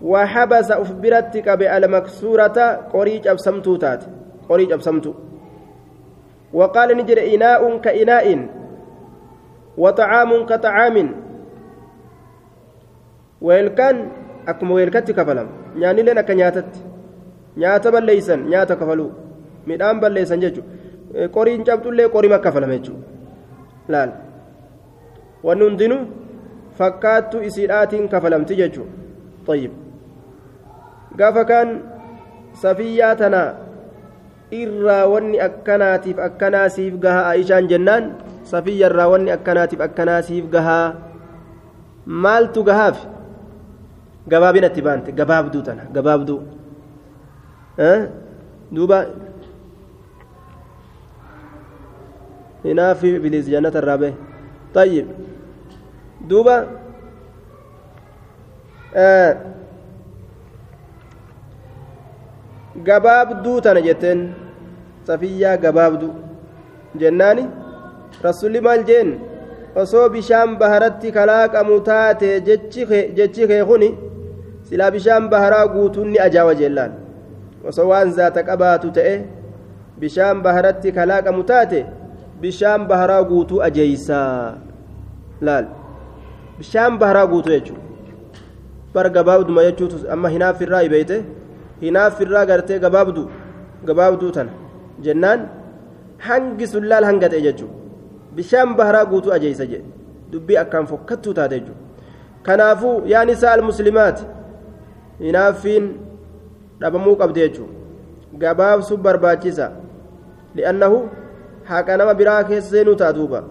وحبس 0.03 0.71
أفبرتك 0.71 1.49
بألمكسورة 1.49 2.59
قريج 2.93 3.29
أبسمتو 3.29 3.77
تات. 3.77 4.03
قريج 4.49 4.73
أبسمتو. 4.73 5.13
وقال 6.53 6.97
نجر 6.97 7.19
إناء 7.35 7.79
كإناء 7.79 8.27
وطعام 9.79 10.31
كطعام. 10.47 10.97
ويلكان 13.41 14.09
أكم 14.49 14.71
ويلكت 14.71 15.11
كفلم. 15.11 15.49
يعني 15.79 16.03
لنا 16.03 16.23
كنياتت. 16.23 16.71
نياتا 17.57 17.91
بليسن. 17.91 18.41
نياتا 18.51 18.75
كفلو. 18.75 19.11
midhaan 19.67 20.01
balleessan 20.01 20.41
jechuudha 20.45 21.29
qoriin 21.37 21.63
cabdullee 21.65 22.09
qorima 22.15 22.39
kafalame 22.45 22.77
jechuudha 22.79 23.07
laal 23.93 24.11
wanni 25.47 25.65
hundinuu 25.69 26.03
fakkaattu 26.79 27.41
isiidhaatiin 27.49 28.09
kafalamti 28.15 28.59
jechuudha 28.61 28.93
tayyib 29.47 29.73
gaafa 31.19 31.43
kaan 31.51 31.69
safiyyaa 32.63 33.15
tanaa 33.21 33.49
irraa 34.61 35.05
wanni 35.13 35.41
akkanaatiif 35.49 36.19
akkanaasiif 36.29 36.95
gahaa 37.05 37.27
aishaan 37.35 37.69
jennaan 37.73 38.05
safiyyarraa 38.53 39.09
wanni 39.15 39.31
akkanaatiif 39.37 39.81
akkanaasiif 39.89 40.47
gahaa 40.55 40.87
maaltu 42.27 42.65
gahaaf 42.69 42.99
gabaabinatti 44.29 44.83
baante 44.89 45.13
gabaabduu 45.21 45.63
tana 45.69 45.89
gabaabduu 45.97 46.41
duuba 48.75 48.99
hinaafi 52.65 53.19
biliis 53.25 53.51
jannata 53.57 53.83
irraa 53.85 53.99
bahe 54.05 54.15
طيب 54.75 55.07
دوبا 56.29 56.67
آه 58.97 59.37
gabaabduu 62.83 63.61
tana 63.61 63.81
jetteen 63.81 64.33
safiyyaa 65.07 65.57
gabaabduu 65.57 66.15
jennaani 67.03 67.45
rasulli 68.23 68.61
maal 68.61 68.83
jeen 68.89 69.15
osoo 69.83 70.09
bishaan 70.09 70.57
baharatti 70.59 71.13
kalaaqamu 71.13 71.81
taate 71.91 72.41
jechi 73.17 73.47
kee 73.51 73.65
kuni 73.71 73.89
silaa 74.69 74.91
bishaan 74.91 75.29
baharaa 75.29 75.67
guutuun 75.75 76.09
ni 76.13 76.19
ajaawa 76.27 76.55
jeellaan 76.61 76.93
osoo 77.69 77.89
waan 77.93 78.13
zaata 78.19 78.43
qabaatu 78.51 78.91
ta'e 78.99 79.15
bishaan 80.01 80.43
baharatti 80.43 80.93
kalaaqamu 80.99 81.43
taate 81.53 81.87
bishaan 82.41 82.87
baharaa 82.91 83.23
guutuu 83.31 83.63
ajeeysaa 83.69 84.59
laal 85.41 85.67
bishaan 86.59 86.99
baharaa 86.99 87.27
guutuu 87.27 87.53
jechuudha 87.57 87.83
bar 88.95 89.11
gabaabduma 89.11 89.63
jechuutu 89.69 90.05
amma 90.17 90.29
hinaafirraa 90.37 90.83
ibeeyte 90.89 91.23
hinaafirraa 91.85 92.45
gartee 92.51 92.79
gabaabdu 92.85 93.23
gabaabduu 93.89 94.31
tana. 94.37 94.53
Jennaan 95.05 95.41
hangi 96.27 96.67
sun 96.73 96.85
laal 96.91 97.05
hanga 97.11 97.29
ta'e 97.33 97.43
jechuudha 97.47 97.75
bishaan 98.37 98.75
baharaa 98.79 99.05
guutuu 99.11 99.33
ajeeysa 99.37 99.67
jedhe. 99.73 99.89
Dubbii 100.33 100.59
akkaan 100.65 100.87
fokkattuu 100.93 101.35
taate 101.39 101.59
jechuudha 101.61 101.83
kanaafuu 102.47 102.97
yaa 103.13 103.25
nisaa 103.25 103.53
almuslimaati 103.57 104.25
hinaaffiin 105.27 105.85
dhabamuu 106.81 107.17
qabdi 107.23 107.41
jechuudha 107.41 107.73
gabaabsuu 108.43 108.97
barbaachisa 109.07 109.71
li'annahu 110.57 110.99
haqa 111.71 111.97
nama 111.97 112.15
biraa 112.21 112.43
keessa 112.51 112.71
seenuu 112.71 112.97
ta'a 113.03 113.13
duuba. 113.19 113.43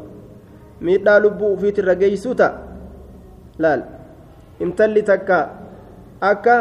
Miidhaa 0.86 1.20
lubbuu 1.26 1.54
ufiitirra 1.56 1.96
geeysuu 2.02 2.36
ta'a. 2.36 2.54
Laal. 3.60 3.82
Intalli 4.60 5.04
takka 5.04 5.38
akka 6.32 6.56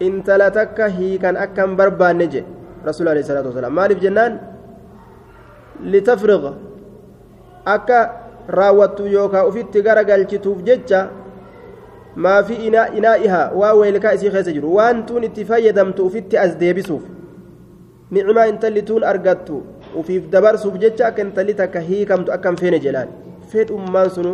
intala 0.00 0.50
takka 0.50 0.88
hiikan 0.88 1.36
akka 1.36 1.66
hin 1.66 1.76
barbaanne 1.76 2.26
jedhe 2.34 2.46
rasuul 2.84 3.08
alayhi 3.12 3.26
salaatu 3.28 3.48
wasalaam 3.52 3.74
maaliif 3.78 4.00
jennaan 4.04 4.38
litafriqa 5.92 6.52
akka 7.74 7.98
raawwattu 8.58 9.06
yookaan 9.16 9.48
ufitti 9.50 9.82
gara 9.82 10.04
galchituuf 10.04 10.62
jecha 10.68 11.00
maafi 12.16 12.54
inaa'ihaa 12.68 13.50
waa 13.60 13.74
weelkaa 13.80 14.12
isii 14.18 14.30
keessa 14.34 14.52
jiru 14.56 14.74
waan 14.78 15.04
tuun 15.06 15.24
itti 15.28 15.44
fayyadamtu 15.44 16.06
ufitti 16.10 16.38
as 16.44 16.56
deebisuuf 16.60 17.02
ni'imaa 18.10 18.46
intalli 18.52 18.82
tuun 18.90 19.04
argattu 19.12 19.62
ufiif 20.02 20.28
dabarsuuf 20.34 20.78
jecha 20.84 21.06
akka 21.08 21.22
intalli 21.26 21.54
takka 21.62 21.80
hiikamtu 21.88 22.32
akka 22.36 22.48
hin 22.52 22.60
feene 22.62 22.78
jedhaan 22.86 23.08
fedhummaan 23.52 24.10
sunu 24.18 24.32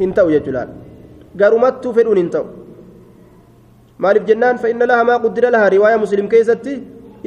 hin 0.00 0.14
ta'u 0.16 0.30
jechuudhaan 0.36 0.72
garumattuu 1.42 1.92
fedhuun 1.98 2.18
hin 2.22 2.30
ta'u 2.36 2.46
maaliif 4.04 4.28
jennaan 4.30 4.62
fa'inna 4.62 4.90
laha 4.92 5.08
maa 5.10 5.18
quddira 5.24 5.50
laha 5.56 5.72
riwaaya 5.76 5.98
muslim 6.04 6.28
keessatti 6.34 6.76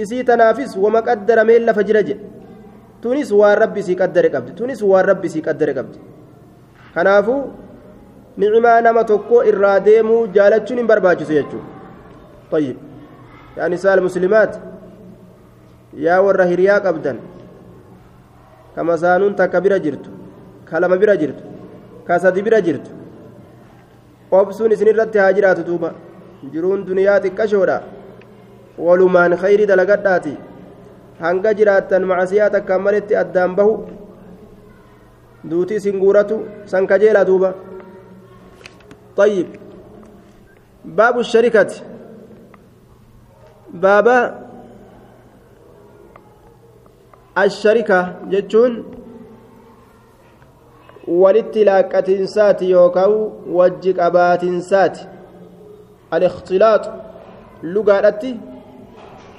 isii 0.05 0.23
tanaafis 0.29 0.77
wama 0.85 1.01
qaddaramee 1.09 1.59
lafa 1.67 1.83
jira 1.89 2.03
jedhe 2.09 2.31
tunis 3.01 3.31
waan 3.41 3.57
rabbi 3.63 3.79
isii 3.85 3.99
qaddare 4.01 4.33
qabdi 4.37 4.57
tunis 4.61 4.81
waan 4.91 5.05
rabbi 5.11 5.27
isii 5.31 5.45
qaddare 5.49 5.73
qabdi 5.79 5.99
kanaafuu 6.95 7.41
ni'imaa 8.43 8.79
nama 8.87 9.03
tokko 9.13 9.45
irraa 9.51 9.77
deemuu 9.87 10.21
jaalachuun 10.39 10.83
hin 10.83 10.91
barbaachisu 10.93 11.39
jechuudha 11.39 11.73
طيب 12.53 12.77
yaa 13.57 13.69
nisaa 13.69 13.97
muslimaat 14.07 14.53
yaa 16.05 16.21
warra 16.25 16.45
hiriyaa 16.51 16.79
qabdan 16.85 17.17
kama 18.75 18.97
saanuun 19.03 19.35
takka 19.41 19.61
bira 19.65 19.79
jirtu 19.85 20.09
ka 20.69 20.97
bira 21.03 21.15
jirtu 21.21 21.43
ka 22.07 22.31
bira 22.47 22.61
jirtu 22.67 22.91
obsuun 24.31 24.71
isin 24.71 24.87
irratti 24.93 25.17
haa 25.23 25.33
jiraatu 25.37 25.65
duuba 25.69 25.93
jiruun 26.52 26.84
duniyaa 26.88 27.20
xiqqashoodha 27.24 27.78
walumaan 28.86 29.36
khayrii 29.42 29.66
dalagadhaati 29.70 30.34
hanga 31.20 31.54
jiraattan 31.60 32.04
macasiyaa 32.10 32.50
takkaan 32.56 32.82
maletti 32.86 33.16
addaan 33.22 33.56
bahu 33.58 33.72
duuti 35.50 35.74
isin 35.80 35.98
guuratu 36.02 36.36
san 36.74 36.86
kajeela 36.86 37.24
duuba 37.30 37.50
طيب 39.18 39.46
باب 40.84 41.18
الشركة 41.18 41.70
بابا 43.74 44.18
الشركة 47.38 48.00
جتون 48.30 48.72
walitti 51.22 51.64
laaqqatinsaati 51.64 52.70
yookaan 52.70 53.12
wajji 53.58 53.92
qabaatinsaati 53.98 55.02
الاختلاط 56.17 56.89
لغادتي 57.63 58.37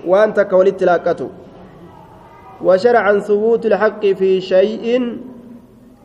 وان 0.06 0.34
تك 0.34 0.52
ولدت 0.52 0.82
لاقته 0.82 1.30
وشرعا 2.62 3.18
ثبوت 3.18 3.66
الحق 3.66 4.06
في 4.06 4.40
شيء 4.40 5.18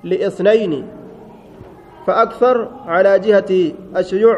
لإثنين 0.03 0.86
فأكثر 2.08 2.69
على 2.88 3.19
جهة 3.19 3.51
الشيوع 3.97 4.38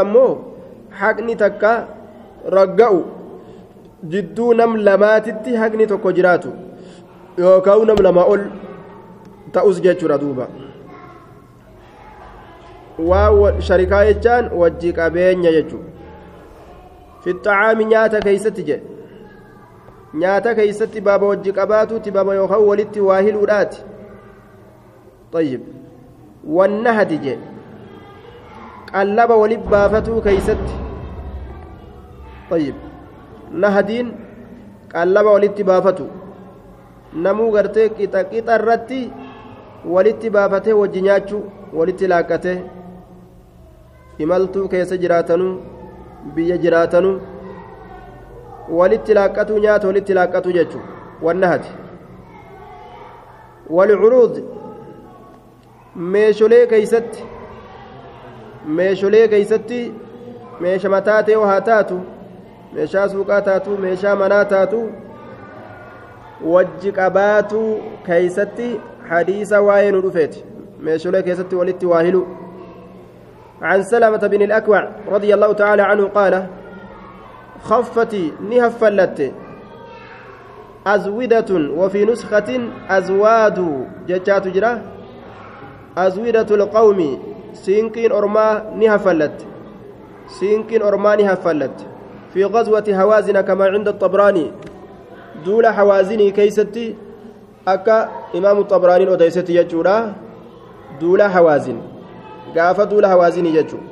ammoo 0.00 0.54
haqni 1.00 1.34
takka 1.36 1.88
ragga'u 2.56 2.98
jidduu 4.12 4.54
nam 4.54 4.76
lamaatitti 4.76 5.56
haqni 5.56 5.86
tokko 5.86 6.12
jiraatu 6.12 6.52
yookaan 7.38 7.86
nam 7.88 7.98
lama 8.06 8.22
ol 8.34 8.42
ta'us 9.52 9.80
jechuudha 9.82 10.18
duuba 10.18 10.46
waa 13.09 13.61
sharikaa 13.67 14.05
jechaan 14.05 14.49
wajji 14.61 14.93
qabeenya 14.93 15.51
jechuudha 15.51 15.89
fixacaami 17.23 17.85
nyaata 17.85 18.19
keeysatti 18.25 18.63
jedhe 18.63 18.83
nyaata 20.23 20.55
keeysatti 20.55 21.01
baaba 21.01 21.27
wajji 21.31 21.51
qabaatuuti 21.59 22.11
baaba 22.11 22.35
yookaan 22.41 22.67
walitti 22.71 22.99
waa 23.11 23.21
hiluudhaati 23.21 23.81
طيب 25.33 25.61
والنهد 26.47 27.21
جه 27.23 27.37
قلب 28.93 29.29
ولب 29.29 29.69
بافتو 29.69 30.21
كيست 30.21 30.65
طيب 32.51 32.75
نهدين 33.51 34.07
قلب 34.95 35.25
ولت 35.25 35.61
بافتو 35.61 36.07
namuu 37.23 37.51
gartee 37.51 37.89
qixa 37.97 38.23
qixa 38.31 38.55
irratti 38.59 38.99
walitti 39.93 40.29
baafatee 40.35 40.73
wajji 40.81 41.01
nyaachuu 41.07 41.41
walitti 41.77 42.07
laaqqatee 42.11 42.57
imaltuu 44.18 44.68
keessa 44.68 44.96
jiraatanuu 44.96 45.54
biyya 46.34 46.56
jiraatanuu 46.58 47.20
walitti 48.78 49.14
laaqqatuu 49.14 49.58
nyaata 49.58 49.86
walitti 49.86 50.14
laaqqatuu 50.14 50.52
jechuun 50.52 50.84
wanna 51.22 51.48
hati 51.48 51.70
walcuruud 53.70 54.42
meesholee 56.16 56.66
keeysatti 56.66 57.24
meesholee 58.80 59.28
keeysatti 59.28 59.80
meesha 60.60 60.88
mataa 60.96 61.22
ta'e 61.22 61.34
haa 61.50 61.60
taatu 61.70 62.00
meeshaa 62.74 63.08
suuqaa 63.08 63.40
taatu 63.50 63.78
meeshaa 63.86 64.16
manaa 64.22 64.44
taatu 64.54 64.80
wajji 66.54 66.92
qabaatu 66.92 67.60
keeysatti 68.06 68.70
hadiisa 69.10 69.62
waa'ee 69.68 69.90
nu 69.96 70.00
dhufeeti 70.06 70.44
meesholee 70.88 71.22
keessatti 71.28 71.56
walitti 71.56 71.86
waa 71.92 72.02
hilu 72.08 72.26
عن 73.62 73.82
سلمة 73.82 74.16
بن 74.26 74.42
الأكوع 74.42 74.88
رضي 75.08 75.34
الله 75.34 75.52
تعالى 75.52 75.82
عنه 75.82 76.04
قال 76.08 76.46
خفتي 77.62 78.32
نهفلت 78.50 79.32
أزودة 80.86 81.50
وفي 81.76 82.04
نسخة 82.04 82.60
أزواد 82.90 83.58
جتات 84.08 84.48
جرا 84.48 84.82
أزودة 85.98 86.54
القوم 86.54 87.18
سينكين 87.52 88.12
أرما 88.12 88.62
نهفلت 88.76 89.46
سينكين 90.26 90.82
أرما 90.82 91.16
نهفلت 91.16 91.86
في 92.34 92.44
غزوة 92.44 92.84
هوازن 92.88 93.40
كما 93.40 93.64
عند 93.66 93.88
الطبراني 93.88 94.50
دول 95.44 95.66
حوازني 95.66 96.30
كيستي 96.30 96.96
أكا 97.68 98.08
إمام 98.34 98.58
الطبراني 98.58 99.12
أديستي 99.12 99.54
يجورا 99.56 100.12
دول 101.00 101.22
حوازن. 101.22 101.93
Gaafa 102.54 102.86
duula 102.92 103.08
hawaazinii 103.12 103.52
jechuun 103.58 103.84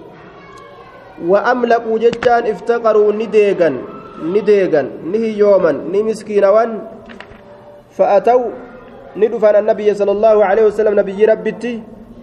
wa'amlaquu 1.32 1.98
jechaan 2.04 2.46
iftaqaruu 2.52 3.12
ni 3.20 3.26
deegan 3.36 3.78
ni 4.34 4.42
deegan 4.50 4.90
ni 5.12 5.18
hiyyooman 5.24 5.80
ni 5.92 6.02
miskiinawan 6.08 6.76
fa'ataw 7.98 8.40
ni 9.16 9.28
dhufan 9.32 9.56
annabiyya 9.62 9.94
sala 9.94 10.12
allahu 10.16 10.44
aleyhi 10.50 10.94
nabiyyi 11.00 11.26
rabbitti 11.32 11.72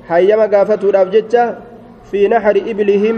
hayyama 0.10 0.48
gaafatuudhaaf 0.54 1.12
jecha 1.18 1.44
fi 2.12 2.28
naxari 2.34 2.66
iblihim 2.74 3.18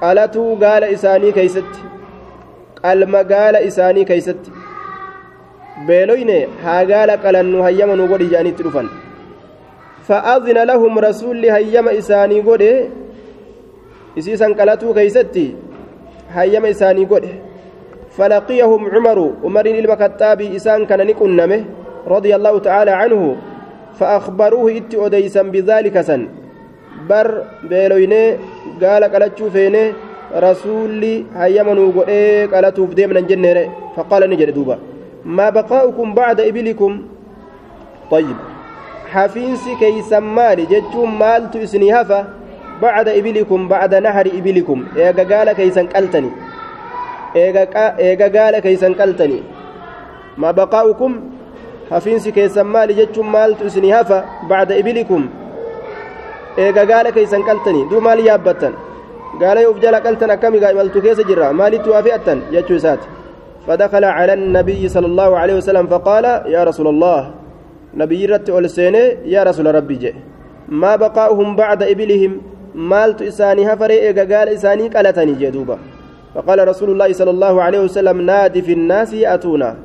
qalatuu 0.00 0.56
gaala 0.62 0.88
isaanii 0.96 1.32
keeysatti 1.38 1.80
qalma 2.82 3.20
gaala 3.32 3.60
isaanii 3.70 4.04
keeysatti 4.10 4.50
beeloyne 5.90 6.38
haa 6.64 6.80
gaala 6.92 7.20
qalannu 7.26 7.62
hayyama 7.66 7.96
nu 8.00 8.08
godhi 8.12 8.30
jedhaniitti 8.32 8.66
dhufan 8.68 8.88
فأذن 10.08 10.58
لهم 10.70 10.98
رسول 10.98 11.44
هيما 11.44 11.98
إساني 11.98 12.40
قده. 12.40 12.88
إسيسا 14.18 14.46
قلتو 14.58 14.94
كيستي. 14.94 15.46
هيما 16.32 16.70
إساني 16.70 17.04
قده. 17.04 17.32
فلقيهم 18.16 18.82
عمر 18.94 19.18
عمر 19.44 19.66
المكتاب 19.66 20.40
إسان 20.40 20.86
كان 20.86 21.00
نكنمه 21.06 21.64
رضي 22.06 22.32
الله 22.36 22.54
تعالى 22.58 22.90
عنه. 22.90 23.36
فأخبروه 23.98 24.76
إت 24.76 24.92
أديسا 24.94 25.42
بذلك 25.42 26.00
سن. 26.00 26.22
بر 27.08 27.44
بيلويني 27.70 28.22
قال 28.82 29.02
قلتشو 29.04 29.50
فيني 29.50 29.92
رسولي 30.36 31.14
هيما 31.36 31.72
نوقئ 31.74 32.46
قلتو 32.52 32.86
في 32.86 32.94
ديمنا 32.94 33.20
جنة. 33.20 33.68
فقال 33.96 34.22
نجد 34.30 34.50
دوبا. 34.56 34.78
ما 35.24 35.50
بقاؤكم 35.50 36.14
بعد 36.14 36.40
إبلكم؟ 36.40 36.92
طيب. 38.10 38.38
Hafiinsi 39.14 39.76
keeysan 39.80 40.24
maali 40.36 40.66
jechuun 40.72 41.10
maaltu 41.22 41.58
isinii 41.66 41.90
hafa 41.90 42.20
bacda 42.82 43.14
ibilikum 43.20 43.68
bacda 43.68 44.00
nahari 44.00 44.30
ibilikum 44.38 44.86
eega 44.96 45.24
gaala 45.24 45.54
keeysan 45.58 45.86
qaltani 45.94 46.30
eega 47.34 48.28
gaala 48.36 48.60
keeysan 48.66 48.94
qaltani 49.00 49.42
ma 50.36 50.52
baqaa'ukum 50.58 51.12
hafiinsi 51.90 52.32
keessan 52.32 52.66
maali 52.74 52.94
jechuun 53.00 53.28
maaltu 53.34 53.66
isinii 53.70 53.90
hafa 53.98 54.18
bacda 54.50 54.74
ibilikum 54.82 55.22
eega 56.64 56.84
gaala 56.90 57.10
keeysan 57.16 57.42
qaltani 57.48 57.86
duu 57.90 58.00
maal 58.06 58.20
yaabbattan 58.30 58.74
gaala 59.40 59.60
yoo 59.64 59.72
uf 59.72 59.80
jala 59.84 60.00
qaltan 60.06 60.30
akkamigaa 60.36 60.72
imaltu 60.74 61.02
keessa 61.04 61.22
jirra 61.30 61.52
maalittu 61.60 61.90
waa 61.94 62.02
fe'attan 62.02 62.38
jechuu 62.52 62.76
isaati 62.82 63.08
فدخل 63.68 64.04
على 64.04 64.32
النبي 64.32 64.88
صلى 64.88 65.06
الله 65.06 65.30
عليه 65.38 65.54
وسلم 65.60 65.86
فقال 65.92 66.24
يا 66.54 66.64
رسول 66.64 66.88
الله 66.88 67.20
نبي 67.94 68.26
رت 68.26 68.50
ألسيني 68.50 69.04
يا 69.26 69.42
رسول 69.42 69.74
ربي 69.74 69.94
جي 69.94 70.14
ما 70.68 70.96
بقاؤهم 70.96 71.56
بعد 71.56 71.82
إبلهم 71.82 72.40
مالت 72.74 73.22
إساني 73.22 73.72
هفري 73.72 73.94
إيقا 73.94 74.36
قال 74.36 74.48
إساني 74.48 74.88
قالتني 74.88 75.32
جدوبا 75.32 75.78
فقال 76.34 76.68
رسول 76.68 76.90
الله 76.90 77.12
صلى 77.12 77.30
الله 77.30 77.62
عليه 77.62 77.80
وسلم 77.80 78.20
نادي 78.20 78.62
في 78.62 78.72
الناس 78.72 79.12
يأتونا. 79.12 79.76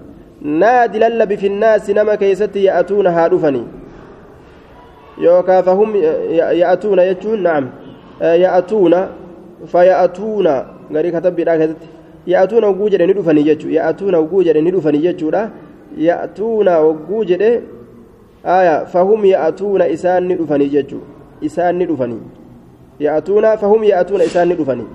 نادي 0.42 1.00
للب 1.00 1.36
في 1.36 1.48
الناس 1.48 1.90
نما 1.90 2.16
كيستي 2.16 2.64
يأتون 2.64 3.08
هارفني 3.08 3.64
يوكا 5.18 5.62
فهم 5.62 5.96
يأتون 6.62 7.00
يجون؟ 7.00 7.44
نعم. 7.44 7.70
يأتون 8.22 9.08
فيأتون 9.68 10.48
غري 10.94 11.12
كتب 11.12 11.36
بلا 11.36 11.76
يأتون 12.28 12.64
وجوجد 12.64 13.02
ندفني 13.02 13.42
يجو 13.48 13.70
يأتون 13.70 14.16
وجوجد 14.16 14.58
ندفني 14.58 15.06
يجو 15.06 15.32
يأتون 15.98 16.70
وجوجد 16.76 17.62
isaan 19.96 20.24
ni 20.28 20.36
dhufanii 20.36 20.70
jechuu 20.70 21.02
isaan 21.42 21.76
ni 21.76 21.86
dhufanii 21.86 22.22
ya'atuuna 23.00 23.58
fahum 23.58 23.84
ya'atuuna 23.84 24.24
isaan 24.24 24.48
ni 24.48 24.56
dhufanii 24.56 24.88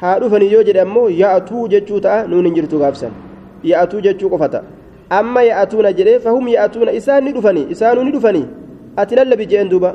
haa 0.00 0.18
dhufanii 0.20 0.52
yoo 0.52 0.62
jedhe 0.62 0.80
ammoo 0.80 1.08
ya'atuu 1.08 1.68
jechuu 1.68 2.00
ta'a 2.00 2.26
nuun 2.32 2.44
hin 2.44 2.54
jirtu 2.54 2.78
gaafsan 2.78 3.12
ya'atuu 3.64 4.00
jechuu 4.00 4.30
qofa 4.30 4.48
ta'a 4.48 4.64
amma 5.20 5.42
ya'atuuna 5.42 5.92
jedhee 5.92 6.18
fahum 6.18 6.48
ya'atuuna 6.48 6.92
isaan 6.92 7.24
ni 7.24 7.32
dhufanii 7.32 7.66
isaanuu 7.70 8.04
ni 8.04 8.12
dhufanii 8.12 8.46
ati 8.96 9.16
lallabi 9.16 9.46
jeen 9.46 9.68
duuba 9.68 9.94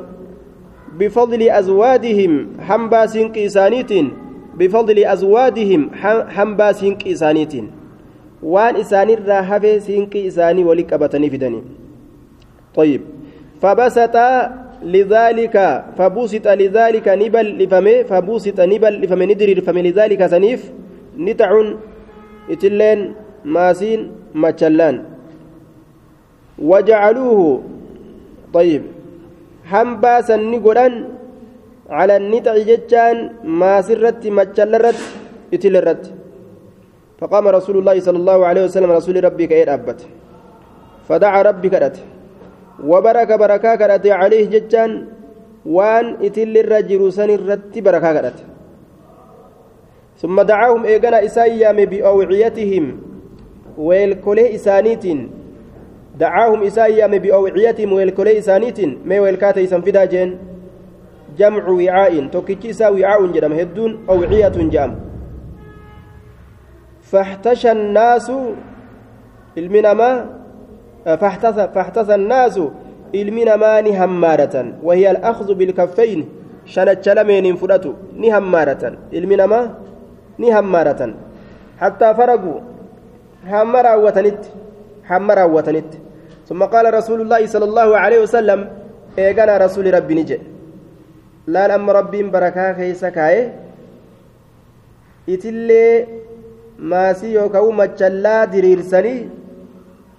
bifadli 0.98 1.50
azwaadihim 1.50 2.46
hambaa 2.68 3.06
siinqi 3.08 3.44
isaaniitiin 3.50 4.10
bifadli 4.56 5.06
azwaadihim 5.06 5.90
hambaa 6.36 6.72
siinqi 6.72 7.10
isaaniitiin 7.10 7.68
waan 8.42 8.76
isaanirraa 8.76 9.42
hafee 9.42 9.80
siinqi 9.80 10.24
isaanii 10.26 10.64
wali 10.64 10.84
qabatanii 10.84 11.30
fidanii 11.30 11.62
طيب. 12.74 13.00
فبسط 13.62 14.16
لذلك 14.82 15.56
فبسط 15.98 16.46
لذلك 16.48 17.06
نبل 17.08 17.46
لفمه 17.62 17.96
فبسط 18.02 18.58
نبل 18.60 18.92
لفمه 19.02 19.24
ندري 19.24 19.54
لفمه 19.54 19.80
لذلك 19.80 20.20
سنيف 20.26 20.60
نتع 21.18 21.50
إتلين 22.50 23.00
ماسين 23.44 24.00
مچلان 24.34 24.96
وجعلوه 26.58 27.62
طيب. 28.52 28.82
hambaa 29.62 30.22
sanni 30.26 30.58
godhan 30.58 30.94
على 31.90 32.16
النتع 32.16 32.56
جتان 32.58 33.16
ما 33.44 33.80
سرت 33.82 34.26
مچلرت 34.26 34.98
إتلرت. 35.54 36.02
فقام 37.20 37.44
رسول 37.48 37.76
الله 37.78 37.96
صلى 38.00 38.18
الله 38.18 38.38
عليه 38.46 38.62
وسلم 38.64 38.90
رسول 38.90 39.24
ربي 39.24 39.46
كيد 39.46 39.68
أبت. 39.68 40.00
فدعا 41.08 41.42
ربي 41.42 41.68
كدت 42.82 42.90
وبرك 42.90 43.32
بركا 43.32 43.74
كدت 43.74 44.06
عليه 44.06 44.46
جتان 44.50 45.06
وان 45.66 46.16
إتل 46.22 46.58
الرجل 46.58 47.12
سن 47.12 47.30
الرت 47.30 47.78
بركا 47.78 48.12
كدت 48.12 48.38
ثم 50.18 50.42
دعاهم 50.42 50.84
ايغنا 50.84 51.24
اسايام 51.24 51.84
بأوعيتهم 51.84 53.00
ويلكله 53.78 54.54
إسانيتين. 54.54 55.30
دعاهم 56.18 56.62
إسايام 56.62 57.18
بأوعيتهم 57.18 57.92
ويلكولي 57.92 58.38
إسانيتين. 58.38 58.98
ما 59.04 59.20
ويلكاتي 59.20 59.66
سنفدا 59.66 60.04
جين؟ 60.04 60.38
جمع 61.38 61.68
وعاء. 61.68 62.26
توكيتشيسا 62.26 62.88
وعاء 62.88 63.26
جرم 63.26 63.52
هدون 63.52 64.06
أوعية 64.08 64.48
جام. 64.70 65.00
فاحتشى 67.02 67.72
الناس 67.72 68.32
المنما 69.58 70.10
فاحتث 70.10 70.41
فاحتث 71.04 72.10
الناس 72.10 72.60
المنما 73.14 73.80
نهمارة 73.80 74.56
وهي 74.82 75.10
الأخذ 75.10 75.54
بالكفين 75.54 76.28
شنت 76.66 77.08
لمين 77.08 77.56
فرتو 77.56 77.92
نهمارة. 78.16 78.82
المنما 79.12 79.60
نهمارة. 80.38 81.14
حتى 81.80 82.08
فرقوا. 82.14 82.60
همرا 83.46 83.94
وتنت 83.94 84.42
همرا 85.10 85.44
وتنت 85.44 85.92
ثم 86.48 86.62
قال 86.64 86.94
رسول 86.94 87.20
الله 87.20 87.46
صلى 87.46 87.64
الله 87.64 87.88
عليه 87.98 88.20
وسلم 88.22 88.60
rasuli 89.18 89.90
rabbi 89.92 90.14
ni 90.14 90.24
jedhe 90.24 90.46
laal 91.46 91.70
amma 91.76 91.92
rabbiin 91.92 92.30
barakaa 92.30 92.72
keeysa 92.78 93.10
kaaye 93.10 93.52
itillee 95.26 96.06
maasii 96.78 97.34
yookaan 97.34 97.74
machallaa 97.80 98.46
diriirsanii 98.46 99.28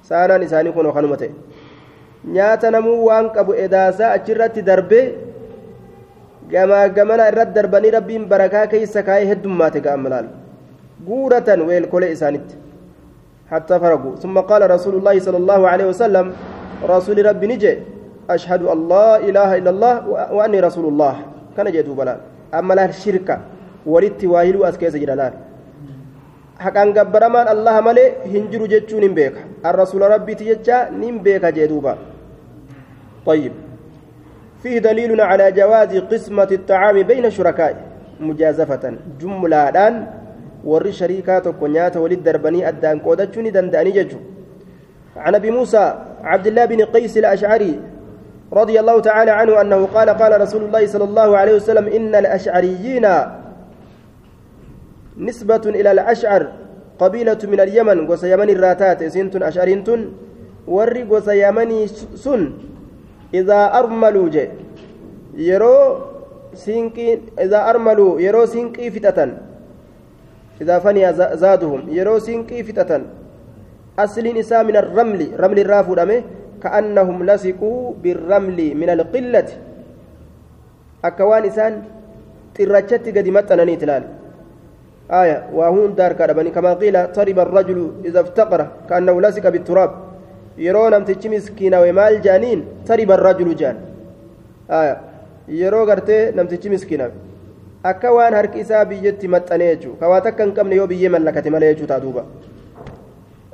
saanaan 0.10 0.44
isaanii 0.48 0.74
kun 0.78 0.92
kanuma 0.98 1.18
ta'e 1.22 1.32
nyaata 2.38 2.72
namuu 2.78 2.98
waan 3.10 3.30
qabu 3.36 3.54
edaasaa 3.66 4.12
achirratti 4.18 4.62
darbee 4.72 5.06
gamaa 6.56 6.88
gamana 6.98 7.30
irratti 7.32 7.56
darbanii 7.60 7.96
rabbiin 7.98 8.28
barakaa 8.34 8.66
keeysa 8.74 9.04
kaayee 9.08 9.30
heddummaate 9.32 9.80
ga'an 9.88 10.10
laal 10.16 10.28
guuratan 11.08 11.68
weelkolee 11.70 12.12
isaanitti 12.18 12.63
حتى 13.54 13.80
فرقوا 13.80 14.16
ثم 14.16 14.39
قال 14.39 14.72
رسول 14.72 14.96
الله 14.96 15.20
صلى 15.20 15.38
الله 15.38 15.62
عليه 15.68 15.86
وسلم 15.86 16.34
رسول 16.89 17.26
ربي 17.26 17.48
نجي 17.48 17.74
أشهد 18.30 18.62
لا 18.63 19.18
إله 19.18 19.50
إلا 19.58 19.70
الله 19.70 19.94
وأني 20.34 20.60
رسول 20.60 20.86
الله 20.92 21.16
كان 21.58 21.68
جدو 21.72 21.94
بلال 21.94 22.18
أما 22.54 22.74
لا 22.74 22.86
الشركة 22.86 23.36
ولدت 23.86 24.26
واهلو 24.26 24.66
أسكيز 24.66 24.96
جلال 26.63 26.71
حقان 26.71 26.88
قبرمان 26.97 27.47
الله 27.47 27.76
ملي 27.82 28.06
هنجر 28.34 28.62
جتشو 28.71 28.97
نمبيك 28.99 29.36
الرسول 29.65 30.02
ربي 30.02 30.34
تجتشا 30.39 30.89
نمبيك 30.89 31.45
جدوبا 31.45 31.93
طيب 33.26 33.54
فيه 34.63 34.80
دليل 34.80 35.21
على 35.21 35.52
جواز 35.52 35.91
قسمة 36.12 36.49
الطعام 36.60 36.97
بين 37.04 37.26
الشركاء 37.26 37.73
مجازفة 38.19 38.84
جملة 39.19 39.69
الآن 39.69 39.95
tokko 41.43 41.67
nyaata 41.67 41.99
walit 41.99 42.23
darbanii 42.23 42.63
addaan 42.63 43.04
qoodachuu 43.04 43.43
ni 43.43 43.52
danda'anii 43.52 43.91
jechuudha 43.91 44.32
عن 45.17 45.36
ابي 45.36 45.52
موسى 45.52 45.93
عبد 46.23 46.47
الله 46.47 46.65
بن 46.65 46.82
قيس 46.86 47.17
الاشعري 47.17 47.80
رضي 48.54 48.80
الله 48.80 48.99
تعالى 48.99 49.32
عنه 49.32 49.62
انه 49.62 49.86
قال 49.86 50.10
قال 50.10 50.41
رسول 50.41 50.63
الله 50.63 50.88
صلى 50.88 51.04
الله 51.04 51.38
عليه 51.38 51.56
وسلم 51.56 51.86
ان 51.88 52.15
الاشعريين 52.15 53.06
نسبة 55.17 55.63
إلى 55.65 55.91
الأشعر 55.91 56.41
قبيلة 56.99 57.41
من 57.43 57.60
اليمن 57.60 58.08
قوس 58.08 58.23
يمن 58.23 58.49
الراتات 58.49 59.04
سنتن 59.04 59.43
اشعرينتن 59.43 59.99
ور 60.67 60.97
قوس 61.10 61.28
يمني 61.28 61.88
سن. 62.15 62.41
إذا 63.34 63.60
أرملوا 63.80 64.30
جي 64.30 64.45
يرو 65.38 65.78
سينكي 66.54 67.34
إذا 67.39 67.60
أرملوا 67.69 68.21
يرو 68.21 68.45
سينكي 68.45 68.93
فتة 68.93 69.19
إذا 70.62 70.76
فني 70.80 71.04
زادهم 71.13 71.82
يرو 71.89 72.19
سينكي 72.21 72.63
فتة 72.63 73.02
أصل 73.99 74.26
نساء 74.38 74.63
من 74.63 74.76
الرمل 74.78 75.21
رمل 75.39 75.60
الرافو 75.60 75.93
دمه 75.93 76.21
كأنهم 76.62 77.17
لصقوا 77.26 77.93
بالرمل 78.02 78.60
من 78.78 78.89
القلة. 78.89 79.49
أكوان 81.06 81.43
إسان 81.45 81.73
ترشت 82.56 83.06
قد 83.17 83.28
متنني 83.30 83.76
تلال. 83.82 84.04
آية 85.21 85.38
وهون 85.58 85.95
دار 85.99 86.13
كربني 86.19 86.49
كما 86.56 86.73
قيل 86.82 86.95
طرب 87.17 87.38
الرجل 87.45 87.80
إذا 88.08 88.19
افتقر 88.26 88.62
كأنه 88.89 89.15
لصق 89.21 89.45
بالتراب 89.49 89.91
yeroo 90.58 90.89
namtichi 90.93 91.30
miskiinawe 91.34 91.91
maal 91.99 92.15
jaaniin 92.26 92.60
tariba 92.88 93.15
rajulu 93.28 93.54
jaan 93.62 93.78
yeroo 95.60 95.86
gartee 95.89 96.19
namtichi 96.39 96.69
miskiinawe 96.73 97.13
akka 97.91 98.12
waan 98.17 98.34
harki 98.39 98.60
isaa 98.65 98.84
biyyatti 98.91 99.28
maxxanee 99.36 99.69
jechuudha 99.71 99.99
kawaa 100.04 100.21
takka 100.28 100.43
hin 100.45 100.54
qabne 100.60 100.76
yoo 100.82 100.88
biyyee 100.91 101.10
mallakate 101.15 101.49
malee 101.56 101.71
jechuu 101.73 101.89
taa 101.93 101.99
duuba 102.04 102.23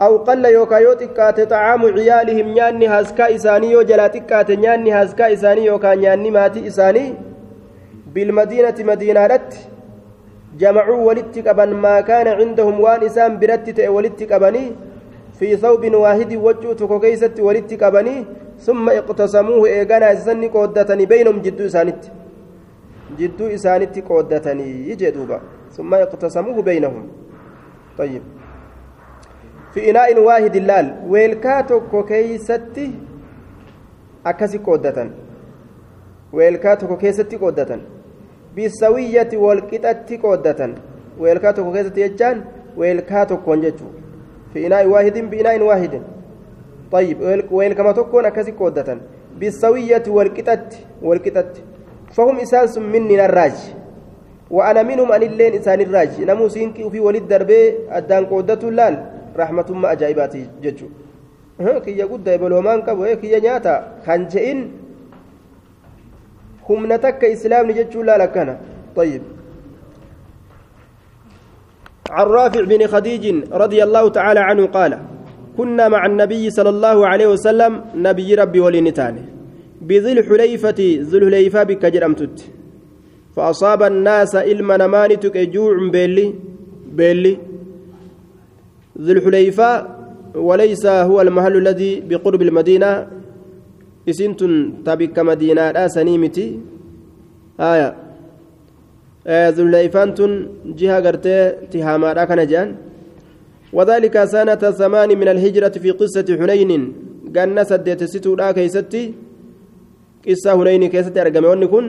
aw 0.08 0.12
qalla 0.28 0.50
yookaan 0.58 0.84
yoo 0.88 0.96
xiqqaate 1.02 1.42
xacaamu 1.46 1.94
ciyaalihim 1.96 2.52
nyaanni 2.58 2.92
haaskaa 2.96 3.30
isaanii 3.38 3.72
yoo 3.78 3.88
jalaa 3.94 4.12
xiqqaate 4.18 4.62
nyaanni 4.66 4.96
haaskaa 4.98 5.34
isaanii 5.38 5.66
yookaan 5.72 6.00
nyaanni 6.06 6.32
maatii 6.38 6.66
isaanii 6.74 7.10
bilmadiinati 8.14 8.84
madiinaadhatti 8.92 9.68
qaban 10.58 11.74
maa 11.74 12.02
kaana 12.04 12.38
cindahum 12.40 12.80
waan 12.80 13.04
isaan 13.04 13.38
biratti 13.38 13.74
ta'e 13.74 13.88
walitti 13.88 14.26
qabanii 14.26 14.90
في 15.40 15.58
ثوب 15.58 15.94
واحد 15.94 16.34
وجه 16.36 16.74
تكوكيست 16.74 17.40
ولدت 17.40 17.84
قبني 17.84 18.26
ثم 18.60 18.90
اقتسموه 18.90 19.68
إيغانا 19.68 20.16
سني 20.16 20.48
قودتني 20.48 21.06
بينهم 21.06 21.42
جدو 21.42 21.66
إسانت 21.66 22.02
جدو 23.20 23.48
إسانت 23.48 24.00
قودتني. 24.00 24.90
يجدوبا 24.90 25.40
ثم 25.72 25.94
اقتسموه 25.94 26.62
بينهم. 26.62 27.08
طيب. 27.98 28.22
في 29.74 29.90
إناء 29.90 30.20
واحد 30.20 30.56
اللال. 30.56 30.88
ويلكاتو 31.08 31.80
كوكيست 31.92 32.80
أكسي 34.26 34.58
قودة 34.58 35.10
ويلكاتو 36.34 36.88
كوكيست 36.88 37.36
قودة 37.36 37.80
بالسوية 38.56 39.30
والكتة 39.34 40.22
قودة 40.24 40.70
ويلكاتو 41.20 41.64
كوكيست 41.64 41.98
يجان 41.98 42.38
ويلكاتو 42.78 43.38
كونجتو 43.38 43.86
في 44.54 44.68
إناء 44.68 44.88
واحد 44.88 45.18
بإناء 45.18 45.62
واحد. 45.62 46.02
طيب 46.92 47.18
وين 47.52 47.74
كما 47.74 47.92
تكون 47.92 48.26
أكسي 48.26 48.52
قودة 48.52 48.98
بالسوية 49.40 50.04
والكتت 50.08 50.78
والكتت 51.02 51.62
فهم 52.12 52.40
إسانس 52.40 52.78
مني 52.78 53.26
الراج 53.26 53.58
وأنا 54.52 54.84
منهم 54.84 55.12
أن 55.12 55.24
اللين 55.24 55.54
إسان 55.54 55.82
الراج 55.82 56.22
نمو 56.22 56.48
سينكي 56.48 56.84
وفي 56.84 57.00
ولد 57.00 57.28
دربي 57.28 57.74
أدان 57.90 58.26
قودة 58.26 58.68
اللال 58.70 59.06
رحمة 59.38 59.72
ما 59.72 59.92
أجايباتي 59.92 60.50
ججو 60.64 60.88
كي 61.86 61.98
يقول 61.98 62.24
دايبل 62.24 62.54
ومان 62.54 62.82
كبو 62.82 63.06
كي 63.22 63.40
نياتا 63.40 63.76
كان 64.06 64.28
هم 66.70 66.94
نتك 66.94 67.24
إسلام 67.26 67.72
نججو 67.72 68.02
لا 68.02 68.18
لكنا 68.18 68.60
طيب 68.96 69.22
عن 72.10 72.26
رافع 72.26 72.62
بن 72.62 72.88
خديج 72.88 73.24
رضي 73.52 73.84
الله 73.84 74.10
تعالى 74.10 74.40
عنه 74.40 74.66
قال 74.66 75.00
كنا 75.58 75.88
مع 75.90 76.06
النبي 76.06 76.50
صلى 76.50 76.70
الله 76.70 77.08
عليه 77.08 77.28
وسلم 77.28 77.82
نبي 77.96 78.36
ربي 78.36 78.60
ولنتان 78.60 79.16
بذي 79.82 80.12
الحليفة 80.12 80.80
ذي 81.10 81.18
الحليفة 81.18 81.64
بك 81.64 81.86
جرمتت 81.86 82.38
فأصاب 83.36 83.84
الناس 83.84 84.36
إلما 84.36 84.78
نمانتك 84.78 85.38
جوع 85.38 85.90
بيلي 85.92 86.34
بيلي 86.92 87.38
ذي 89.02 89.12
الحليفة 89.12 89.88
وليس 90.36 90.86
هو 90.86 91.22
المحل 91.22 91.58
الذي 91.58 92.00
بقرب 92.10 92.42
المدينة 92.42 93.08
إسنتن 94.10 94.54
تبك 94.86 95.18
مدينة 95.30 95.72
لا 95.72 95.88
سنيمتي 95.96 96.48
آية 97.60 97.90
ذليفان 99.58 100.10
تن 100.18 100.32
جهة 100.80 101.00
قرتي 101.06 101.36
تهاما 101.72 102.26
كان 102.30 102.42
جان 102.52 102.70
وذلك 103.74 104.16
سنة 104.24 104.64
ثمان 104.82 105.10
من 105.22 105.28
الهجرة 105.34 105.76
في 105.84 105.90
قصة 105.92 106.28
حنين 106.40 106.84
قالنا 107.36 107.64
سديت 107.70 108.02
ستو 108.14 108.36
لا 108.40 108.52
كيستي 108.58 109.04
قصة 110.28 110.52
حنين 110.60 110.84
كيستي 110.94 111.22
أرقم 111.22 111.66
كن 111.74 111.86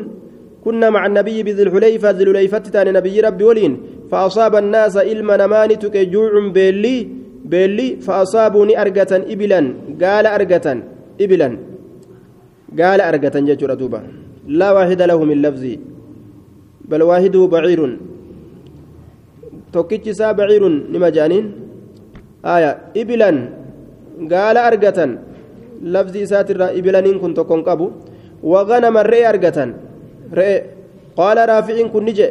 كنا 0.65 0.91
مع 0.91 1.03
النبي 1.07 1.43
بذي 1.47 1.63
الحليفة 1.63 2.11
ذي 2.11 2.25
الحليفة 2.25 2.59
تاني 2.75 2.91
نبي 2.99 3.21
ربي 3.21 3.45
ولين 3.45 3.73
فأصاب 4.11 4.55
الناس 4.63 4.97
إلما 4.97 5.37
نمان 5.43 5.71
جوع 6.15 6.33
بيلي 6.57 6.97
بيلي 7.53 7.89
فأصابوني 8.07 8.81
أرقة 8.83 9.13
إبلا 9.33 9.61
قال 10.03 10.27
أرقة 10.37 10.67
إبلا 11.21 11.49
قال 12.79 13.01
أرقة 13.01 13.37
ججر 13.41 13.75
دوبا. 13.75 14.01
لا 14.47 14.73
واحد 14.73 15.03
له 15.03 15.25
من 15.25 15.43
لفظي 15.43 15.79
بل 16.91 17.03
واحدة 17.03 17.47
بعير. 17.47 17.99
توكيتش 19.73 20.11
سا 20.11 20.33
بعير 20.33 20.69
نما 20.69 21.09
جانين؟ 21.09 21.53
آية 22.45 22.79
إبلا 22.97 23.31
قال 24.33 24.57
أرقة 24.57 24.99
لفظي 25.83 26.27
ساتر 26.27 26.79
إبلا 26.79 27.19
كنت 27.19 27.37
تكون 27.37 27.63
قبو. 27.63 27.91
وغنم 28.43 28.99
الرئي 28.99 29.29
أرقة 29.29 29.75
رئي. 30.35 30.57
قال 31.17 31.49
رافع 31.49 31.87
كن 31.87 32.05
نجي. 32.05 32.31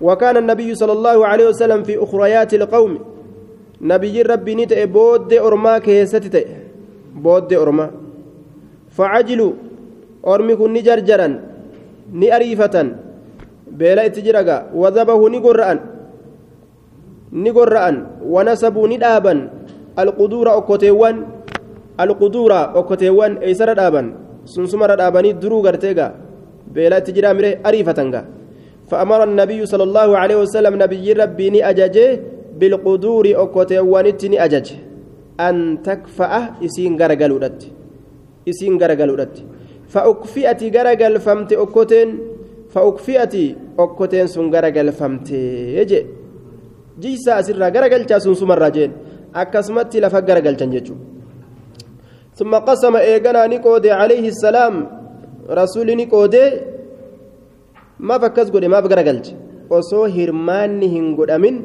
وكان 0.00 0.36
النبي 0.36 0.74
صلى 0.74 0.92
الله 0.92 1.26
عليه 1.26 1.46
وسلم 1.48 1.82
في 1.82 1.94
أخريات 2.02 2.54
القوم. 2.54 2.98
نبي 3.82 4.22
ربي 4.22 4.54
نتئ 4.54 4.86
بود 4.86 5.32
أرما 5.34 5.78
كيستئ 5.78 6.46
بود 7.14 7.52
أرما. 7.52 8.07
فعجلوا 8.98 9.52
أرمي 10.26 10.54
كن 10.58 10.70
نجرجرا 10.74 11.28
ni 12.12 12.32
ariifatan 12.32 12.96
beela 13.68 14.06
itti 14.08 14.24
jiraga 14.24 14.72
wadabahu 14.72 15.28
ni 15.28 15.38
gorra'an 15.44 15.78
ni 17.32 17.50
gorra'an 17.52 18.24
wanasabuu 18.24 18.88
ni 18.88 18.96
dhaaban 18.96 19.52
alquduura 19.96 20.56
okkoteewwan 20.56 21.16
alquduura 22.00 22.72
okkoteewwan 22.80 23.44
eeysara 23.44 23.76
dhaaban 23.76 24.16
sunsumarra 24.48 24.96
dhaabanii 24.96 25.36
duruu 25.36 25.60
garteega 25.60 26.16
beela 26.72 26.98
itti 27.04 27.12
jiraa 27.12 27.36
mire 27.36 27.60
ariifatan 27.64 28.10
ga 28.10 28.22
فأمر 28.88 29.20
النبي 29.28 29.60
صلى 29.68 29.84
الله 29.84 30.08
عليه 30.16 30.36
وسلم 30.48 30.72
نبي 30.80 31.12
ربي 31.12 31.46
ني 31.52 31.60
أججه 31.60 32.20
بالقدور 32.56 33.24
أكوتيوانت 33.36 34.20
ني 34.32 34.40
أجج 34.44 34.66
أن 35.36 35.84
تكفأ 35.84 36.64
إسين 36.64 36.96
غرغلودت 36.96 37.60
إسين 38.49 38.73
غرغلودت 38.81 39.35
فأكفئتي 39.93 40.67
غرغل 40.75 41.15
فمت 41.25 41.51
أكوتين 41.63 42.09
فأكفئتي 42.73 43.45
أكوتين 43.79 44.27
سن 44.33 44.45
غرغل 44.53 44.87
فمت 44.99 45.27
يجي 45.77 45.99
جيسا 47.01 47.39
أسرى 47.39 47.67
غرغل 47.75 48.03
جاسون 48.09 48.35
سمر 48.41 48.57
راجين 48.63 48.91
أكسمت 49.35 49.95
لفا 50.03 50.19
غرغل 50.27 50.55
تنججو 50.59 50.95
ثم 52.37 52.53
قسم 52.67 52.95
إيغانا 52.95 53.47
نيكودي 53.51 53.91
عليه 54.01 54.25
السلام 54.33 54.75
رسول 55.59 55.87
نيكودي 55.99 56.45
maaf 57.99 58.23
akkas 58.29 58.51
godhe 58.53 58.67
maaf 58.73 58.85
garagalche 58.91 59.33
osoo 59.77 60.05
hirmaanni 60.15 60.87
hin 60.93 61.05
godhamin 61.19 61.57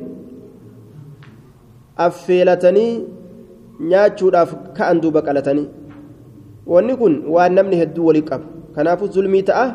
affeelatanii 2.06 2.92
nyaachuudhaaf 3.92 4.50
ka'an 4.76 5.00
duuba 5.04 5.22
qalatanii 5.28 5.68
wanni 6.67 6.95
kun 6.97 7.13
waan 7.27 7.53
namni 7.53 7.75
hedduu 7.81 8.05
walii 8.05 8.25
qabu 8.29 8.45
kanaafuu 8.75 9.11
zulmii 9.15 9.43
ta'a 9.49 9.65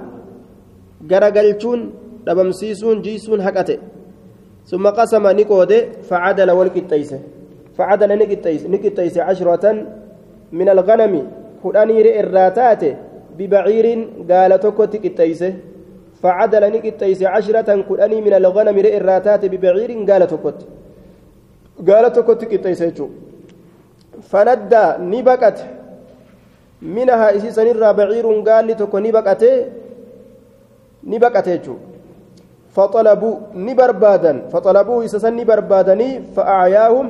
garagalchuun 1.10 1.80
dhabamsiisuun 2.26 3.02
jiisuun 3.02 3.40
haqate 3.46 3.78
summa 4.64 4.92
qasama 4.92 5.32
ni 5.32 5.44
qoode 5.44 5.78
facadala 6.08 6.54
wal 6.54 6.70
qixxeeyse 6.76 7.18
facadala 7.76 8.16
ni 8.16 8.26
qixxeeyse 8.26 9.18
cashratan 9.26 9.86
min 10.52 10.68
alganami 10.68 11.22
kudhanii 11.62 12.00
irraa 12.22 12.50
taate 12.50 12.96
bibaciirin 13.38 14.00
gaala 14.30 14.58
tokkotti 14.58 14.98
qixxeeyse 15.04 15.50
فعدل 16.22 16.72
نكتيس 16.72 17.22
عشرة 17.22 17.82
كدني 17.88 18.20
منها 26.82 27.36
إسيسا 27.36 27.64
نرى 27.64 27.92
بعير 27.92 28.26
قال 28.48 28.66
لتك 28.66 28.94
نبكت 28.94 29.42
نبكت 31.04 31.48
فطلبوا 32.74 33.36
نبربادا 33.54 34.48
فطلبوه 34.52 35.04
إسسا 35.04 35.30
نبربادني 35.30 36.22
فأعياهم 36.36 37.06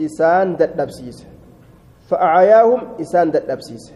إسان 0.00 0.56
دتنبسيس 0.56 1.24
فأعياهم 2.08 2.80
إسان 3.00 3.30
دتنبسيس 3.30 3.92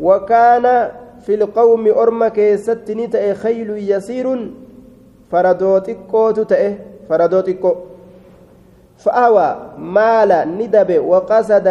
وكان 0.00 0.90
في 1.20 1.34
القوم 1.34 1.88
أرم 1.88 2.28
كيست 2.28 2.90
نتأ 2.90 3.34
خيل 3.34 3.70
يسير 3.90 4.26
فردوتكو 5.30 6.30
تتأ 6.30 6.78
فردوتكو 7.08 7.72
فأوى 8.96 9.48
مال 9.78 10.30
ندب 10.58 10.90
وقصد 11.04 11.68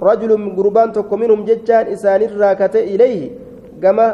رجل 0.00 0.30
قربان 0.56 0.92
تكو 0.92 1.16
منهم 1.16 1.44
ججان 1.44 1.86
إسان 1.86 2.22
الراكت 2.22 2.76
إليه 2.76 3.30
كما 3.82 4.06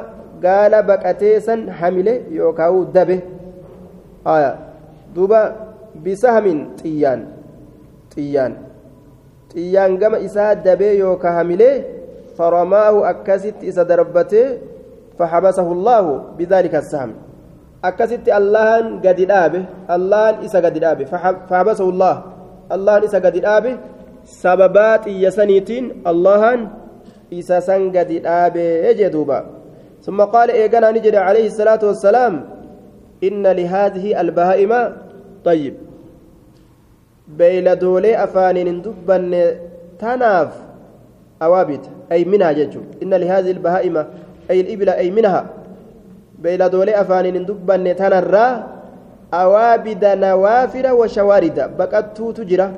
قال 0.45 0.73
بكتيسا 0.83 1.55
حمله 1.71 2.21
يوكاو 2.31 2.85
دبه. 2.97 3.21
آية. 4.27 4.53
دوبا 5.15 5.43
بسهم 6.05 6.69
طيان 6.83 7.21
طيان 8.17 8.53
طيان 9.55 9.91
كما 9.99 10.25
إسا 10.25 10.53
دبه 10.53 10.91
يوكا 10.91 11.31
حمله 11.39 11.85
فرماه 12.37 13.11
أكست 13.11 13.55
إذا 13.63 13.83
دربته 13.83 14.59
فحبسه 15.19 15.69
الله 15.73 16.05
بذلك 16.39 16.75
السهم. 16.75 17.13
أكست 17.85 18.27
الله 18.29 19.01
قد 19.05 19.21
دابه. 19.21 19.65
الله 19.91 20.29
إذا 20.45 20.59
قد 20.65 20.77
دابه. 20.79 21.05
فحبسه 21.49 21.87
الله. 21.89 22.15
الله 22.73 22.95
إذا 22.99 23.19
قد 23.19 23.37
دابه 24.25 24.33
سببات 24.33 25.07
يسنيتين 25.07 26.03
الله 26.07 26.69
إذا 27.33 27.61
سن 27.61 27.93
قد 27.97 28.09
دابه 28.09 28.61
يجدوبا 28.61 29.47
ثم 30.03 30.21
قال 30.21 30.51
إيقنا 30.51 30.91
نجد 30.91 31.15
عليه 31.15 31.47
الصلاة 31.47 31.79
والسلام 31.83 32.45
إن 33.25 33.47
لهذه 33.47 34.21
البهائم 34.21 34.73
طيب 35.45 35.75
بيلدولي 37.29 38.25
أفانين 38.25 38.83
دبن 38.83 39.57
تناف 39.99 40.53
أوابد 41.43 41.81
أي 42.13 42.25
منها 42.25 42.53
ججو 42.53 42.81
إن 43.03 43.15
لهذه 43.15 43.51
البهائم 43.51 43.97
أي 44.51 44.61
الإبل 44.61 44.89
أي 44.89 45.11
منها 45.11 45.47
بيلا 46.39 46.67
دولي 46.67 47.01
أفانين 47.01 47.47
دبا 47.47 47.93
تنرى 47.93 48.65
أوابد 49.35 50.05
نوافر 50.05 50.95
وشوارد 50.95 51.77
بقتو 51.79 52.31
تجرى 52.31 52.71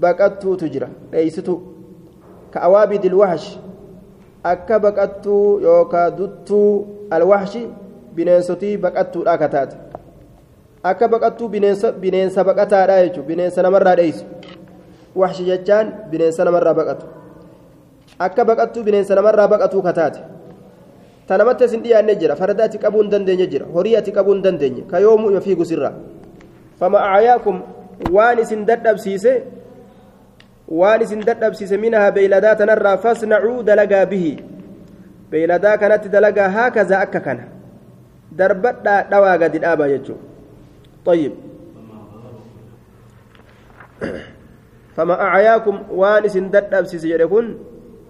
baqattuutu 0.00 0.68
jira. 0.68 0.88
Dheeysitu. 1.10 1.60
Ka 2.50 2.60
awaabid 2.62 3.04
ilwahsh 3.04 3.58
akka 4.44 4.78
baqattuu 4.78 5.60
yookaa 5.60 6.10
duttuu 6.10 6.86
alwahshi 7.10 7.66
bineensotii 8.14 8.76
baqattuudha 8.76 9.38
ka 9.38 9.48
taate. 9.48 9.76
Akka 10.82 11.08
baqattuu 11.08 11.48
bineensa 11.48 12.44
baqataadha 12.44 13.02
jechu 13.06 13.22
bineensa 13.22 13.62
namarraa 13.62 13.96
dheeysu. 13.96 14.24
Wahshi 15.16 15.44
jechaan 15.44 15.92
bineensa 16.10 16.44
namarraa 16.44 16.74
baqatu. 16.74 17.06
Akka 18.18 18.44
baqattuu 18.44 18.82
bineensa 18.84 19.14
namarraa 19.14 19.48
baqatuu 19.48 19.82
ka 19.82 19.92
taate. 19.92 20.20
Tanamatti 21.26 21.64
isin 21.64 21.82
dhiyaanne 21.82 22.14
jira 22.16 22.36
farda 22.36 22.64
ati 22.64 22.78
qabuu 22.78 23.02
hin 23.02 23.10
dandeenye 23.10 23.46
jira 23.50 23.66
horii 23.66 23.96
ati 23.96 24.12
qabuu 24.12 24.32
hin 24.34 24.42
dandeenye 24.42 24.82
ka 24.90 25.00
yoomuu 25.00 25.30
ima 25.30 25.40
fiigu 25.40 25.64
sirraa. 25.64 25.92
Fama 26.78 27.00
acayaakum 27.02 27.62
waan 28.12 28.38
isin 28.38 28.62
dadhabsiise 28.66 29.42
waan 30.68 31.02
isin 31.02 31.24
dadhabsiise 31.24 31.76
minahaa 31.76 32.12
beeyladaa 32.12 32.54
tanarraa 32.62 32.96
fasnacuu 32.98 33.62
dalagaa 33.62 34.06
bihi 34.06 34.32
beeyladaa 35.30 35.76
kanatti 35.82 36.08
dalagaa 36.08 36.48
haakazaa 36.48 37.02
akka 37.08 37.20
kana 37.20 37.44
darbadhaa 38.38 39.02
dhawaa 39.10 39.36
gadi 39.38 39.58
dhaabaa 39.66 39.92
jechuu 39.96 40.18
طيب 41.06 41.32
فما 44.96 45.14
أعياكم 45.14 45.74
وان 45.90 46.28
سن 46.28 46.50
ددبسيس 46.50 47.04
يكون 47.04 47.46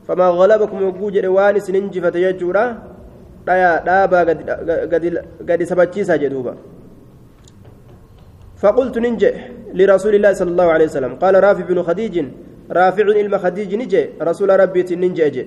فما 0.09 0.27
غلبكم 0.41 0.79
وجود 0.83 1.17
وان 1.37 1.61
سن 1.61 1.75
انجفت 1.75 2.17
يجورا 2.17 2.65
دايا 3.47 3.71
دابا 3.89 4.21
قد 5.49 5.61
سبتشيسا 5.71 6.17
جدوبا 6.23 6.55
فقلت 8.63 8.97
ننجي 9.05 9.31
لرسول 9.79 10.15
الله 10.15 10.33
صلى 10.41 10.51
الله 10.55 10.69
عليه 10.75 10.87
وسلم 10.91 11.13
قال 11.23 11.35
رافع 11.45 11.65
بن 11.71 11.79
خديج 11.83 12.15
رافع 12.71 13.07
علم 13.19 13.35
خديج 13.39 13.75
نجي 13.75 14.03
رسول 14.23 14.51
ربي 14.61 14.83
ننجي 15.03 15.27
أجي. 15.27 15.45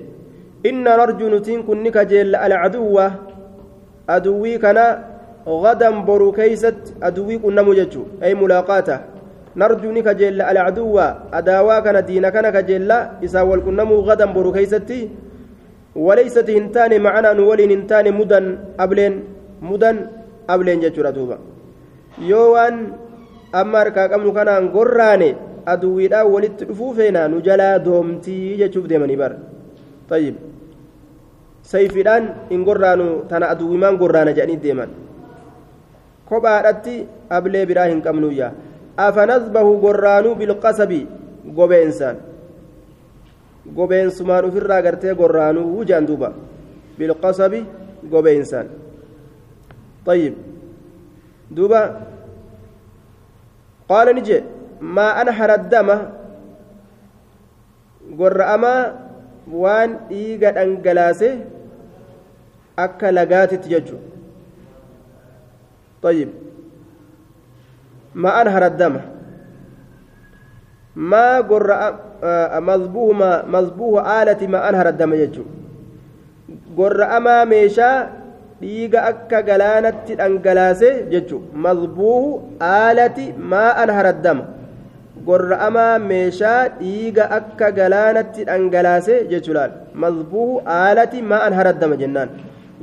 إن 0.65 0.84
نرجو 0.84 1.27
نتين 1.34 1.63
كن 1.67 1.84
نكجل 1.84 2.36
العدو. 2.36 2.97
أدوي 4.10 4.58
كان 4.58 4.79
غدا 5.47 5.89
برو 6.08 6.32
كيست 6.32 6.99
أدوي 7.03 7.38
كن 7.38 7.55
نمججو 7.55 8.03
أي 8.23 8.36
ملاقاته. 8.36 8.99
نرجو 9.55 9.89
نكجل 9.91 10.41
العدو. 10.41 10.97
أداوا 11.34 11.79
كان 11.79 11.97
دين 12.05 12.29
كان 12.29 12.49
كجل 12.55 12.91
إسا 13.25 13.41
والكنمو 13.41 14.00
غدا 14.08 14.25
برو 14.35 14.52
وليست 15.96 16.50
هنتان 16.50 17.02
معنا 17.02 17.33
نولي 17.33 17.65
هنتان 17.75 18.06
مدن 18.19 18.46
أبلين. 18.79 19.13
مدن 19.62 19.98
أبلين 20.50 20.79
جتشورا 20.79 21.12
دوبا 21.12 21.37
يوان 22.21 22.75
amma 23.52 23.81
harkaa 23.81 24.10
qabnu 24.13 24.29
aduwwiidhaan 25.73 26.27
walitti 26.33 26.65
dhufuu 26.69 26.93
feenaa 26.99 27.27
nu 27.33 27.41
jalaa 27.47 27.79
doomtii 27.85 28.57
jechuuf 28.61 28.87
deemanii 28.91 29.15
bara. 29.21 29.37
Tayyib. 30.09 30.35
Sayfiidhaan 31.71 32.25
hin 32.49 32.63
gorraanu 32.67 33.07
tana 33.29 33.49
aduwwimaan 33.53 33.97
gorraana 34.01 34.33
jedhanii 34.33 34.57
deeman. 34.63 34.89
Kophaadhatti 36.29 36.95
ablee 37.37 37.65
biraa 37.69 37.85
hin 37.91 38.01
qabnuyyaa 38.07 38.51
afanasbahu 39.05 39.77
gorraanuu 39.85 40.35
bilqasabi 40.41 40.99
gobeensaan 41.57 42.17
gobeensumaan 43.77 44.45
ofirraa 44.49 44.81
gartee 44.81 45.13
gorraanuu 45.21 45.65
wujaan 45.77 46.07
duuba. 46.07 46.29
Bilqasabi 46.99 47.65
gobeensaan 48.11 48.67
tayyib. 50.05 50.35
Duuba. 51.55 51.81
Qaala 53.89 54.13
ni 54.13 54.21
jee. 54.21 54.43
ما 54.82 55.21
أنحر 55.21 55.54
الدم 55.54 55.90
قرأما 58.19 58.96
وان 59.52 59.90
إيغا 60.12 60.63
أنقلاسه 60.63 61.46
أكا 62.80 63.12
لقات 63.12 63.54
تججو. 63.54 63.98
طيب. 66.04 66.30
ما 68.15 68.42
أنهر 68.42 68.65
الدم 68.65 68.96
ما 70.96 71.40
قر 71.42 71.69
مذبوه 72.62 73.13
ما 73.13 73.46
مذبوه 73.46 74.21
آلة 74.23 74.48
ما 74.48 74.69
أنهر 74.69 74.88
الدم 74.90 75.13
يجو 75.13 75.44
قر 76.77 77.04
أما 77.17 77.46
ميشا 77.46 78.19
dhiiga 78.60 79.04
akka 79.08 79.40
galaanatti 79.48 80.15
dhangalaase 80.19 80.90
jechuun 81.12 81.44
mazbuuhu 81.65 82.32
aalati 82.69 83.32
maa 83.52 83.69
anharaddama 83.84 84.44
gorra'amaa 85.27 85.99
meeshaa 86.11 86.61
dhiiga 86.79 87.29
akka 87.39 87.71
galaanatti 87.79 88.45
dhangalaase 88.49 89.15
jechuudhaan 89.31 89.71
mazbuuhu 90.03 90.61
aalati 90.77 91.21
maa 91.31 91.43
anharaddama 91.49 91.99
jennaan 92.01 92.29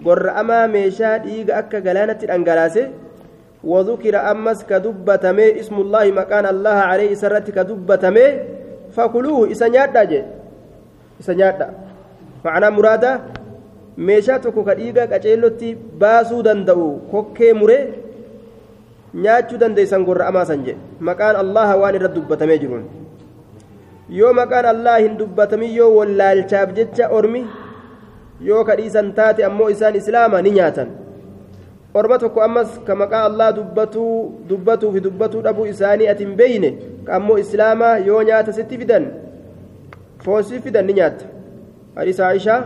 gorra'amaa 0.07 0.64
meeshaa 0.76 1.16
dhiiga 1.26 1.57
akka 1.62 1.80
galaanatti 1.89 2.26
dhangalaase 2.32 2.84
وذكر 3.66 4.14
أمس 4.30 4.59
كدبتمي 4.70 5.61
اسم 5.61 5.76
الله 5.84 6.05
مكان 6.20 6.47
الله 6.55 6.78
عليه 6.91 7.12
سرت 7.18 7.51
كدبتمي 7.51 8.26
فكلوه 8.95 9.51
إسنيادا 9.53 10.03
جي 10.11 10.20
إسنيادا 11.20 11.66
معنى 12.45 12.68
مرادا 12.70 13.12
meeshaa 13.97 14.39
tokko 14.45 14.62
ka 14.64 14.74
dhiiga 14.78 15.09
qaceellotti 15.11 15.68
baasuu 16.01 16.43
danda'u 16.47 16.87
kokkee 17.11 17.53
muree 17.61 17.82
nyaachuu 19.25 19.59
dandeeysan 19.62 20.05
gorra'amaa 20.09 20.45
san 20.51 20.64
jedhe 20.67 20.79
maqaan 21.09 21.37
allaha 21.43 21.77
waan 21.83 21.95
irra 21.99 22.09
dubbatamee 22.17 22.59
jiruun 22.62 22.85
yoo 24.19 24.33
maqaan 24.41 24.67
allah 24.75 24.97
hin 25.01 25.17
dubbatamin 25.21 25.75
yoo 25.79 25.91
wallaalchaaf 25.97 26.73
jecha 26.79 27.11
ormi 27.19 27.43
yoo 28.51 28.62
ka 28.71 28.77
dhiisan 28.81 29.12
taate 29.19 29.45
ammoo 29.51 29.69
isaan 29.75 29.97
islaama 30.03 30.43
ni 30.47 30.51
nyaatan 30.59 30.89
orma 31.95 32.19
tokko 32.25 32.43
ammas 32.49 32.81
ka 32.89 32.95
maqaa 33.03 33.25
allah 33.33 33.53
dubbatuu 33.59 34.93
fi 34.97 35.01
dubbatuu 35.11 35.43
dhabuu 35.49 35.67
isaanii 35.75 36.09
ati 36.14 36.25
hin 36.27 36.35
beeyne 36.43 36.73
ka 37.07 37.21
ammoo 37.21 37.39
islaamaa 37.45 37.95
yoo 38.09 38.23
nyaata 38.31 38.53
sitti 38.59 38.79
fidan 38.83 39.07
foon 40.27 40.43
si 40.51 40.61
fidan 40.67 40.87
ni 40.91 40.99
nyaatta 41.01 41.25
hadiisa 42.01 42.29
aishaa 42.33 42.61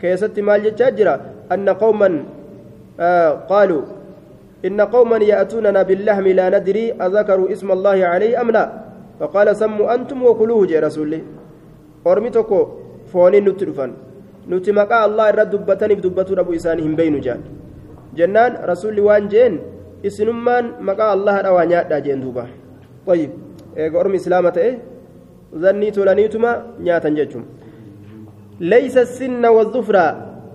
كيست 0.00 0.38
مال 0.40 0.62
جاجرة 0.78 1.20
أن 1.52 1.68
قوما 1.68 2.24
آه 3.00 3.30
قالوا 3.30 3.82
إن 4.66 4.80
قوما 4.80 5.18
يأتوننا 5.32 5.82
باللحم 5.88 6.26
لا 6.38 6.46
ندري 6.54 6.84
أذكروا 7.06 7.50
اسم 7.54 7.68
الله 7.76 7.98
عليه 8.12 8.32
أم 8.42 8.50
لا 8.50 8.64
فقال 9.20 9.48
سموا 9.56 9.94
أنتم 9.94 10.18
وكلوه 10.22 10.66
جاء 10.70 10.80
رسول 10.86 11.06
الله 11.06 11.22
أرمتكو 12.06 12.60
فوني 13.12 13.40
نترفن 13.46 13.92
irra 14.48 15.44
dubbataniif 15.44 16.00
dubbatuu 16.00 16.36
dhabu 16.38 16.56
isaanii 16.56 16.82
hin 16.86 16.96
beeynu 16.96 17.18
jaan 17.26 17.40
jennaan 18.18 18.56
rasuulli 18.70 19.04
waan 19.08 19.28
jeen 19.28 19.60
isinummaan 20.08 20.70
maqaa 20.88 21.10
allaha 21.16 21.42
dhawaa 21.46 21.66
nyaadhaa 21.72 22.00
jeen 22.06 22.22
duuba 22.24 22.44
ayyib 23.14 23.32
eega 23.76 23.98
ormi 24.02 24.16
islaama 24.20 24.50
ta'e 24.56 24.70
zannii 25.64 25.92
tolaniituma 25.98 26.50
nyaatan 26.88 27.20
jechuun 27.20 27.44
ليس 28.60 28.96
السن 29.06 29.46
والظفر 29.46 29.96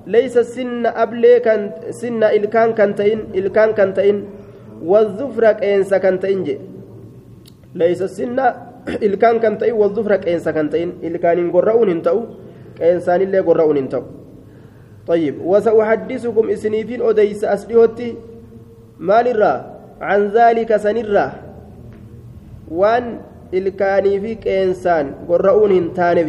ليس 0.08 0.38
السن 0.38 0.86
أبلي 0.86 1.39
كان 1.39 1.72
سن 1.89 2.24
إلكان 2.24 2.74
كنتين 2.76 3.20
إلكان 3.36 3.72
كنتين 3.72 4.18
والظفر 4.84 5.51
كينسا 5.51 5.97
كنتين 5.97 6.43
جي. 6.43 6.58
ليس 7.76 8.01
السن 8.01 8.39
إلكان 9.08 9.39
كنتين 9.39 9.74
والظفر 9.74 10.16
كينسا 10.16 10.51
كنتين 10.51 10.89
إلكان 11.04 11.51
قرؤون 11.51 11.89
انتو 11.89 12.18
كينسان 12.78 13.22
اللي 13.22 13.39
قرؤون 13.39 13.78
انتو 13.78 14.01
طيب 15.08 15.36
وسأحدثكم 15.45 16.49
إسنيفين 16.49 17.01
أديس 17.01 17.43
أسليهتي 17.43 18.10
مال 18.99 19.28
الرا 19.28 19.54
عن 20.01 20.22
ذلك 20.36 20.76
سنرا. 20.76 21.28
وان 22.72 23.06
إلكاني 23.54 24.20
في 24.22 24.36
كينسان 24.36 25.06
قرؤون 25.30 25.72
انتانف 25.72 26.28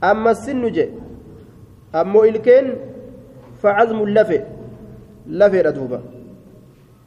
amma 0.00 0.34
sinnu 0.34 0.70
je 0.72 0.88
ammoo 1.92 2.24
ilkeen 2.24 2.66
facazmu 3.62 4.06
lafe 4.06 4.38
lafeedha 5.28 5.72
duuba 5.72 6.00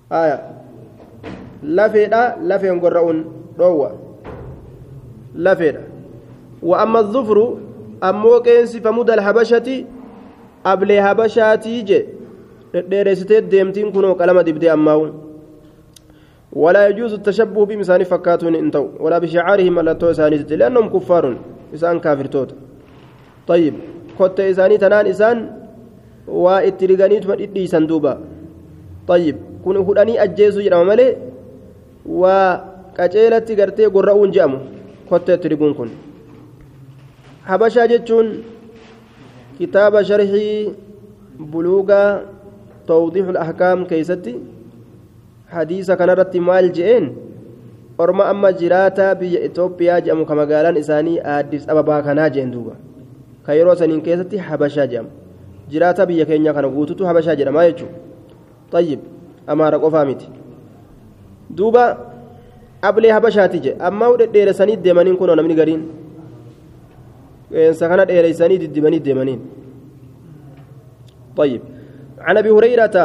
aya 0.09 0.39
lafeedha 1.63 2.37
lafeen 2.43 2.79
gorra'uun 2.79 3.25
dhoowwa 3.57 3.91
lafeedha 5.35 5.79
wa 6.61 6.81
amma 6.81 7.03
zufru 7.03 7.59
ammoo 8.01 8.39
qeensi 8.41 8.81
famudal 8.81 9.19
habashati 9.19 9.85
ablee 10.63 10.99
habashaatii 10.99 11.83
je 11.83 11.99
dhedheereessitee 12.73 13.41
deemtiin 13.41 13.91
kunoo 13.91 14.15
qalama 14.15 14.43
dibdee 14.43 14.69
ammaawu 14.77 15.07
ولا 16.53 16.87
يجوز 16.87 17.13
التشبه 17.13 17.65
بمسان 17.65 18.03
فكاتون 18.03 18.55
انتو 18.55 18.85
ولا 18.99 19.17
بشعارهم 19.17 19.79
الا 19.79 19.93
تو 19.93 20.11
اسانيت 20.11 20.53
لانهم 20.53 20.89
كفار 20.93 21.37
اسان 21.73 21.99
كافر 21.99 22.25
توت 22.25 22.49
طيب 23.47 23.73
كنت 24.17 24.39
إساني 24.39 24.77
تنان 24.77 25.07
إسان 25.07 25.37
وإترغانيت 26.27 27.23
مدئي 27.27 27.67
سندوبا 27.67 28.13
طيب 29.07 29.37
كن 29.65 29.77
هداني 29.77 30.23
أجيسو 30.23 30.61
جرام 30.65 30.87
ملي 30.87 31.07
وقجيلة 32.05 33.47
قرتي 33.59 33.85
قرؤون 33.93 34.31
جامو 34.31 34.57
كنت 35.09 35.29
إترغون 35.29 35.73
كن 35.73 35.89
حبشا 37.49 37.85
جتشون 37.91 38.27
كتاب 39.59 39.93
شرحي 40.01 40.47
بلوغا 41.39 42.03
توضيح 42.87 43.25
الأحكام 43.27 43.85
كيستي 43.85 44.33
حديث 45.53 45.91
كان 45.91 46.09
رتي 46.09 46.39
مال 46.39 46.71
جئين 46.71 47.05
orma 47.97 48.25
amma 48.25 48.51
jiraataa 48.51 49.15
biyya 49.15 49.43
itoophiyaa 49.47 50.01
jedhamu 50.01 50.25
ka 50.25 50.35
magaalaan 50.35 50.77
isaanii 50.77 51.19
addis 51.35 51.69
ababaa 51.69 52.01
kanaa 52.01 52.29
jeen 52.29 52.51
duuba. 52.51 52.73
Ka 53.45 53.53
yeroo 53.53 53.75
saniin 53.75 54.01
keessatti 54.01 54.37
habashaa 54.37 54.87
jedhama 54.87 55.09
jiraata 55.71 56.05
biyya 56.05 56.25
keenya 56.25 56.53
kana 56.53 56.67
guututu 56.69 57.05
habashaa 57.05 57.35
jedhamaa 57.35 57.65
jechuudha 57.69 57.97
xayyib 58.73 58.99
amaara 59.47 59.79
qofaa 59.79 60.05
miti 60.05 60.27
duuba 61.49 61.83
ablee 62.81 63.11
habashaati 63.11 63.59
je 63.59 63.75
amma 63.79 64.13
dhedheeresanii 64.21 64.77
deemaniin 64.85 65.17
kunoo 65.17 65.35
namni 65.35 65.55
gariin 65.55 65.83
qeensa 67.51 67.89
kana 67.89 68.05
dheereysanii 68.05 68.61
diddibanii 68.63 69.03
deemaniin 69.09 69.41
طيب 71.37 71.61
عن 72.19 72.37
ابي 72.37 72.49
هريره 72.49 72.97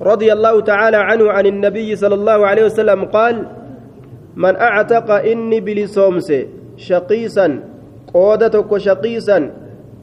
رضي 0.00 0.32
الله 0.32 0.60
تعالى 0.60 0.96
عنه 0.96 1.30
عن 1.30 1.46
النبي 1.46 1.96
صلى 1.96 2.14
الله 2.14 2.46
عليه 2.46 2.64
وسلم 2.64 3.04
قال 3.04 3.46
من 4.36 4.56
اعتق 4.56 5.10
اني 5.10 5.60
بلسومس 5.60 6.32
شقيسا 6.76 7.71
قودتك 8.14 8.76
شقيسا 8.76 9.50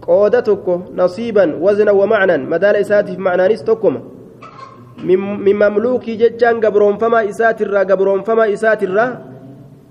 قودتك 0.02 0.68
نصيبا 0.96 1.56
وزنا 1.62 1.92
ومعنى 1.92 2.38
مدال 2.38 2.76
إساتي 2.76 3.16
في 3.16 3.22
معنى 3.22 3.54
نستكم 3.54 4.02
من 5.04 5.56
مملوك 5.56 6.06
ججان 6.10 6.60
قبرون 6.66 6.98
فما 6.98 7.30
إسات 7.30 7.62
الرا 7.62 7.80
قبرون 7.80 8.22
فما 8.22 8.54
إسات 8.54 8.84
الرا. 8.84 9.08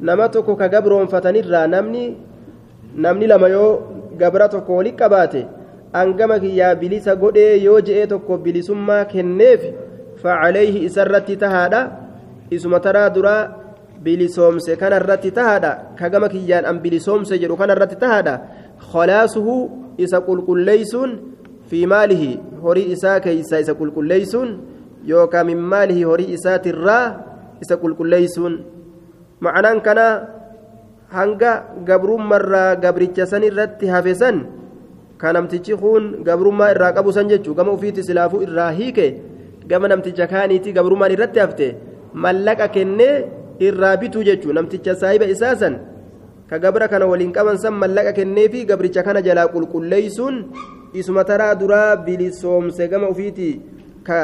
نمتك 0.01 0.45
كقبرون 0.45 1.07
فتنرا 1.07 1.67
نمني 1.67 2.15
نمني 2.97 3.27
لما 3.27 3.49
يو 3.49 3.81
قبرتك 4.21 4.69
ولك 4.71 5.03
باتي. 5.03 5.47
أنقمك 5.97 6.43
يا 6.43 6.73
بليس 6.73 7.09
قدي 7.09 7.65
يو 7.65 7.79
جئتك 7.79 8.31
بلسما 8.31 9.03
كنيف. 9.03 9.63
فعليه 10.23 10.87
إسرت 10.87 11.31
تهادا. 11.31 11.93
إسما 12.55 12.79
ترى 12.79 13.09
درا 13.11 13.58
bilisoomse 14.05 14.77
kana 14.81 14.97
irratti 15.01 15.31
tahaadha 15.39 15.73
kagama 15.99 16.29
kiyyaan 16.29 16.65
an 16.71 16.79
bilisoomse 16.85 17.35
jedhu 17.43 17.57
kana 17.61 17.75
irratti 17.77 17.97
tahaadha 18.05 18.35
khalaasuhu 18.93 19.55
isa 19.99 20.21
qulqulleeysuun 20.29 21.11
fi 21.71 21.87
maalihi 21.93 22.31
horii 22.65 22.89
isaa 22.95 23.21
keeysa 23.21 23.61
isa 23.65 23.75
qulqulleeysuun 23.81 24.51
yookaan 25.11 25.47
min 25.51 25.59
maalihi 25.73 26.03
horii 26.11 26.31
isaatirraa 26.37 27.05
isa 27.63 27.77
qulqulleeysuun 27.83 28.55
ma'anaan 29.47 29.81
kana 29.87 30.07
hanga 31.17 31.53
gabrummarraa 31.89 32.77
gabricha 32.85 33.27
san 33.27 33.43
irratti 33.43 33.87
hafe 33.95 34.15
san 34.15 34.37
ka 35.19 35.33
namtichi 35.35 35.75
kun 35.83 36.23
gabrummaa 36.29 36.71
irraa 36.75 36.93
qabu 36.97 37.13
san 37.17 37.29
jechuu 37.33 37.55
gama 37.59 37.73
ufiitti 37.77 38.03
silaafuu 38.09 38.43
irraa 38.47 38.71
hiike 38.79 39.07
gama 39.71 39.89
namticha 39.91 40.27
kaaniitii 40.33 40.73
gabrummaan 40.79 41.13
irratti 41.17 41.41
hafte 41.45 41.67
mallaqa 42.25 42.69
kennee 42.77 43.15
irraa 43.67 43.97
bituu 43.97 44.25
jechuun 44.29 44.55
namticha 44.55 44.95
saahiba 44.95 45.27
isaa 45.35 45.55
san 45.57 45.75
ka 46.51 46.59
gabra 46.59 46.89
kana 46.89 47.07
waliin 47.07 47.33
qaban 47.33 47.59
san 47.59 47.75
mallaqa 47.75 48.13
kenneefi 48.19 48.65
gabricha 48.71 49.03
kana 49.03 49.23
jalaa 49.23 49.49
qulqulleeysuun 49.55 50.37
isuma 50.95 51.25
taraa 51.25 51.55
duraa 51.55 51.97
bilisoomse 52.07 52.89
gama 52.89 53.09
ufiiti 53.13 53.51
ka 54.03 54.19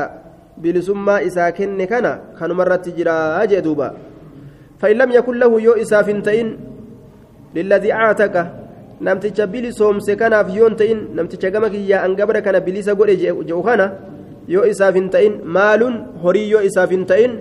bilisummaa 0.63 1.21
isaa 1.29 1.51
kenne 1.53 1.87
kana 1.87 2.19
kanumarratti 2.39 2.97
jiraa 2.99 3.47
jee 3.47 3.63
duuba 3.69 3.95
فإن 4.85 4.97
لم 5.01 5.11
يكن 5.17 5.35
له 5.39 5.53
يو 5.61 5.73
إساف 5.81 6.11
تئن 6.29 6.49
للذي 7.57 7.91
أعتق 7.93 8.35
بلسوم 9.53 9.97
سكنا 10.01 10.39
في 10.45 10.53
يون 10.61 10.77
تئن 10.77 11.17
نمتج 11.17 11.41
جمك 11.41 11.75
يا 11.89 12.05
أن 12.05 12.13
قبر 12.21 12.45
كان 12.45 12.59
بليس 12.59 12.91
قول 12.91 13.09
جو 13.49 13.63
خنا 13.63 13.87
yoo 14.49 14.65
isaaf 14.69 14.93
hin 14.93 15.09
ta'in 15.09 15.41
maalun 15.41 16.21
horii 16.23 16.51
yoo 16.53 16.61
isaaf 16.69 16.91
hin 16.93 17.07
ta'in 17.09 17.33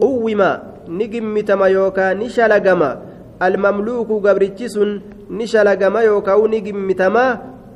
quwwima 0.00 0.69
ni 0.90 1.08
gimmitama 1.12 1.68
yookaan 1.70 2.18
ni 2.18 2.28
shalagama 2.36 2.90
almamluuku 3.40 4.20
gabrichi 4.20 4.68
sun 4.68 4.90
ni 5.30 5.46
shalagama 5.46 6.02
yookaan 6.02 6.50
ni 6.50 6.60
gimmitama 6.66 7.24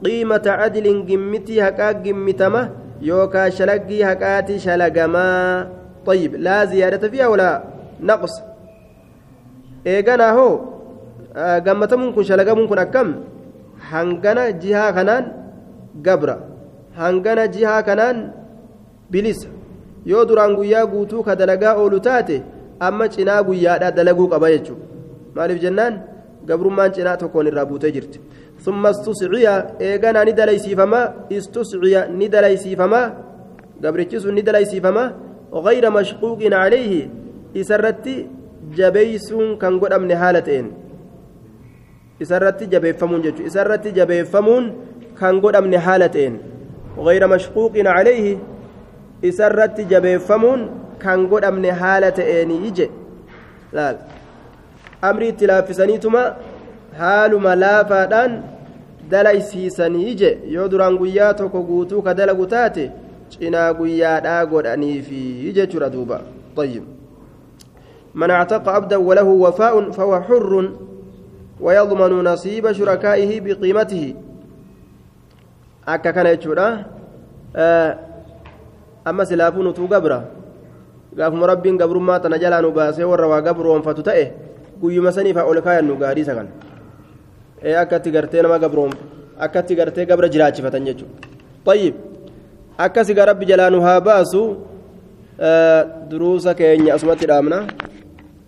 qiimata 0.05 0.59
cadlin 0.61 1.07
gimmitii 1.09 1.63
haqaa 1.67 1.95
gimmitama 2.05 2.69
yookaan 3.01 3.55
shalaggii 3.55 4.03
haqaati 4.03 4.61
shalagamaa 4.67 5.83
طيب 6.05 6.37
لا 6.37 6.65
زيادة 6.65 7.09
فيها 7.09 7.27
ولا 7.33 7.65
نقص 8.01 8.35
إيجانا 9.87 10.31
هو 10.37 10.61
قمتمون 11.67 12.13
كن 12.13 12.23
شلقمون 12.23 12.69
كن 12.69 12.79
أكم 12.79 13.09
hangana 13.91 14.53
jihaa 14.53 14.93
kanaan 14.97 15.25
gabra 16.07 16.37
hangana 16.97 17.45
jihaa 17.55 17.83
kanaan 17.85 18.33
bilisa 19.13 19.49
yoo 20.11 20.25
duraan 20.29 20.57
guyyaa 20.57 20.87
guutuu 20.93 21.23
ka 21.27 21.37
dalagaa 21.37 21.75
oolu 21.83 22.01
taate 22.07 22.37
amma 22.80 23.10
cinaa 23.16 23.44
guyyaadhaa 23.44 23.92
dalaguu 23.92 24.28
qaba 24.34 24.52
jechuudha 24.56 24.86
maaliif 25.36 25.62
jennaan 25.66 26.02
gabrummaan 26.48 26.92
cinaa 26.98 27.18
tokkoon 27.18 27.48
irraa 27.52 27.66
buutee 27.72 27.92
jirti 27.98 28.20
ثم 28.60 28.84
استصعي 28.86 29.48
إيغانا 29.82 30.24
ندلي 30.28 30.58
سيفما 30.60 31.02
استصعي 31.32 32.12
ندلي 32.12 32.58
سيفما 32.58 33.02
قبرتشيس 33.84 34.26
ندلي 34.28 34.66
سيفما 34.66 35.04
غير 35.54 35.84
مشقوق 35.92 36.40
عليه 36.44 36.94
إسرتي 37.56 38.16
جبيس 38.76 39.28
كان 39.62 39.74
قد 39.80 39.94
أمن 39.94 40.12
حالتين 40.16 40.66
isarratti 42.20 42.68
jabeeffamuun 42.68 43.22
jechuudha 43.24 43.48
isarratti 43.48 43.92
jabeeffamuun 43.96 44.66
kan 45.20 45.40
godhamne 45.40 45.78
haala 45.78 46.10
ta'een 46.16 46.36
غير 47.00 47.28
مشقوق 47.28 47.74
عليه 47.78 48.38
isarratti 49.24 49.88
jabeeffamuun 49.88 50.60
kan 51.05 51.27
godhamne 51.33 51.71
haala 51.83 52.11
ta'een 52.19 52.51
ije 52.71 52.91
laal 53.79 53.97
amri 55.11 55.29
itti 55.35 55.47
laaffisaniituma 55.53 56.23
haaluma 56.99 57.57
laafaadhaan 57.65 58.37
dalaysiisanii 59.11 60.07
ije 60.13 60.31
yoo 60.57 60.69
duraan 60.75 60.99
guyyaa 61.03 61.33
tokko 61.41 61.63
guutuu 61.71 62.03
ka 62.07 62.15
dalagu 62.21 62.47
taate 62.55 62.85
cinaa 63.35 63.69
guyyaadhaa 63.81 64.47
godhaniifi 64.55 65.53
jechuudha 65.59 65.91
duuba 65.97 66.21
طيب 66.57 66.85
من 68.15 68.31
اعتق 68.31 68.69
عبدا 68.69 68.97
وله 68.97 69.23
وفاء 69.23 69.91
فهو 69.91 70.21
حر 70.21 70.71
ويضمن 71.61 72.25
نصيب 72.25 72.73
شركائه 72.73 73.41
بقيمته 73.41 74.15
akka 75.87 76.13
kana 76.13 76.31
jechuudha 76.37 76.85
amma 79.05 79.27
silaafuu 79.27 79.63
nutuu 79.63 79.89
gabra 79.89 80.25
gaafuma 81.17 81.47
rabbiin 81.47 81.77
gabrummaa 81.79 82.19
tana 82.21 82.39
jalaa 82.39 82.61
nu 82.63 82.71
baasee 82.73 83.05
warra 83.05 83.29
waa 83.29 83.41
gabroonfatu 83.43 84.03
ta'e 84.03 84.25
guyyuma 84.81 85.13
saniif 85.13 85.37
ol 85.37 85.61
kaayannu 85.67 85.97
gaadhiisa 86.03 86.35
kan 86.39 86.49
akkatti 87.83 88.11
gartee 88.11 88.43
nama 88.43 88.59
gabroon 88.59 88.93
akkatti 89.39 89.75
gartee 89.79 90.07
gabra 90.07 90.29
jiraachifatan 90.29 90.85
jechuudha. 90.87 91.17
Tayyib 91.65 91.95
akkasi 92.79 93.15
ga 93.15 93.25
rabbi 93.31 93.47
jalaa 93.47 93.71
nu 93.71 93.81
haa 93.81 94.01
baasu 94.01 94.43
duruusa 96.11 96.55
keenya 96.55 96.95
asumatti 96.95 97.27
dhaabna 97.27 97.67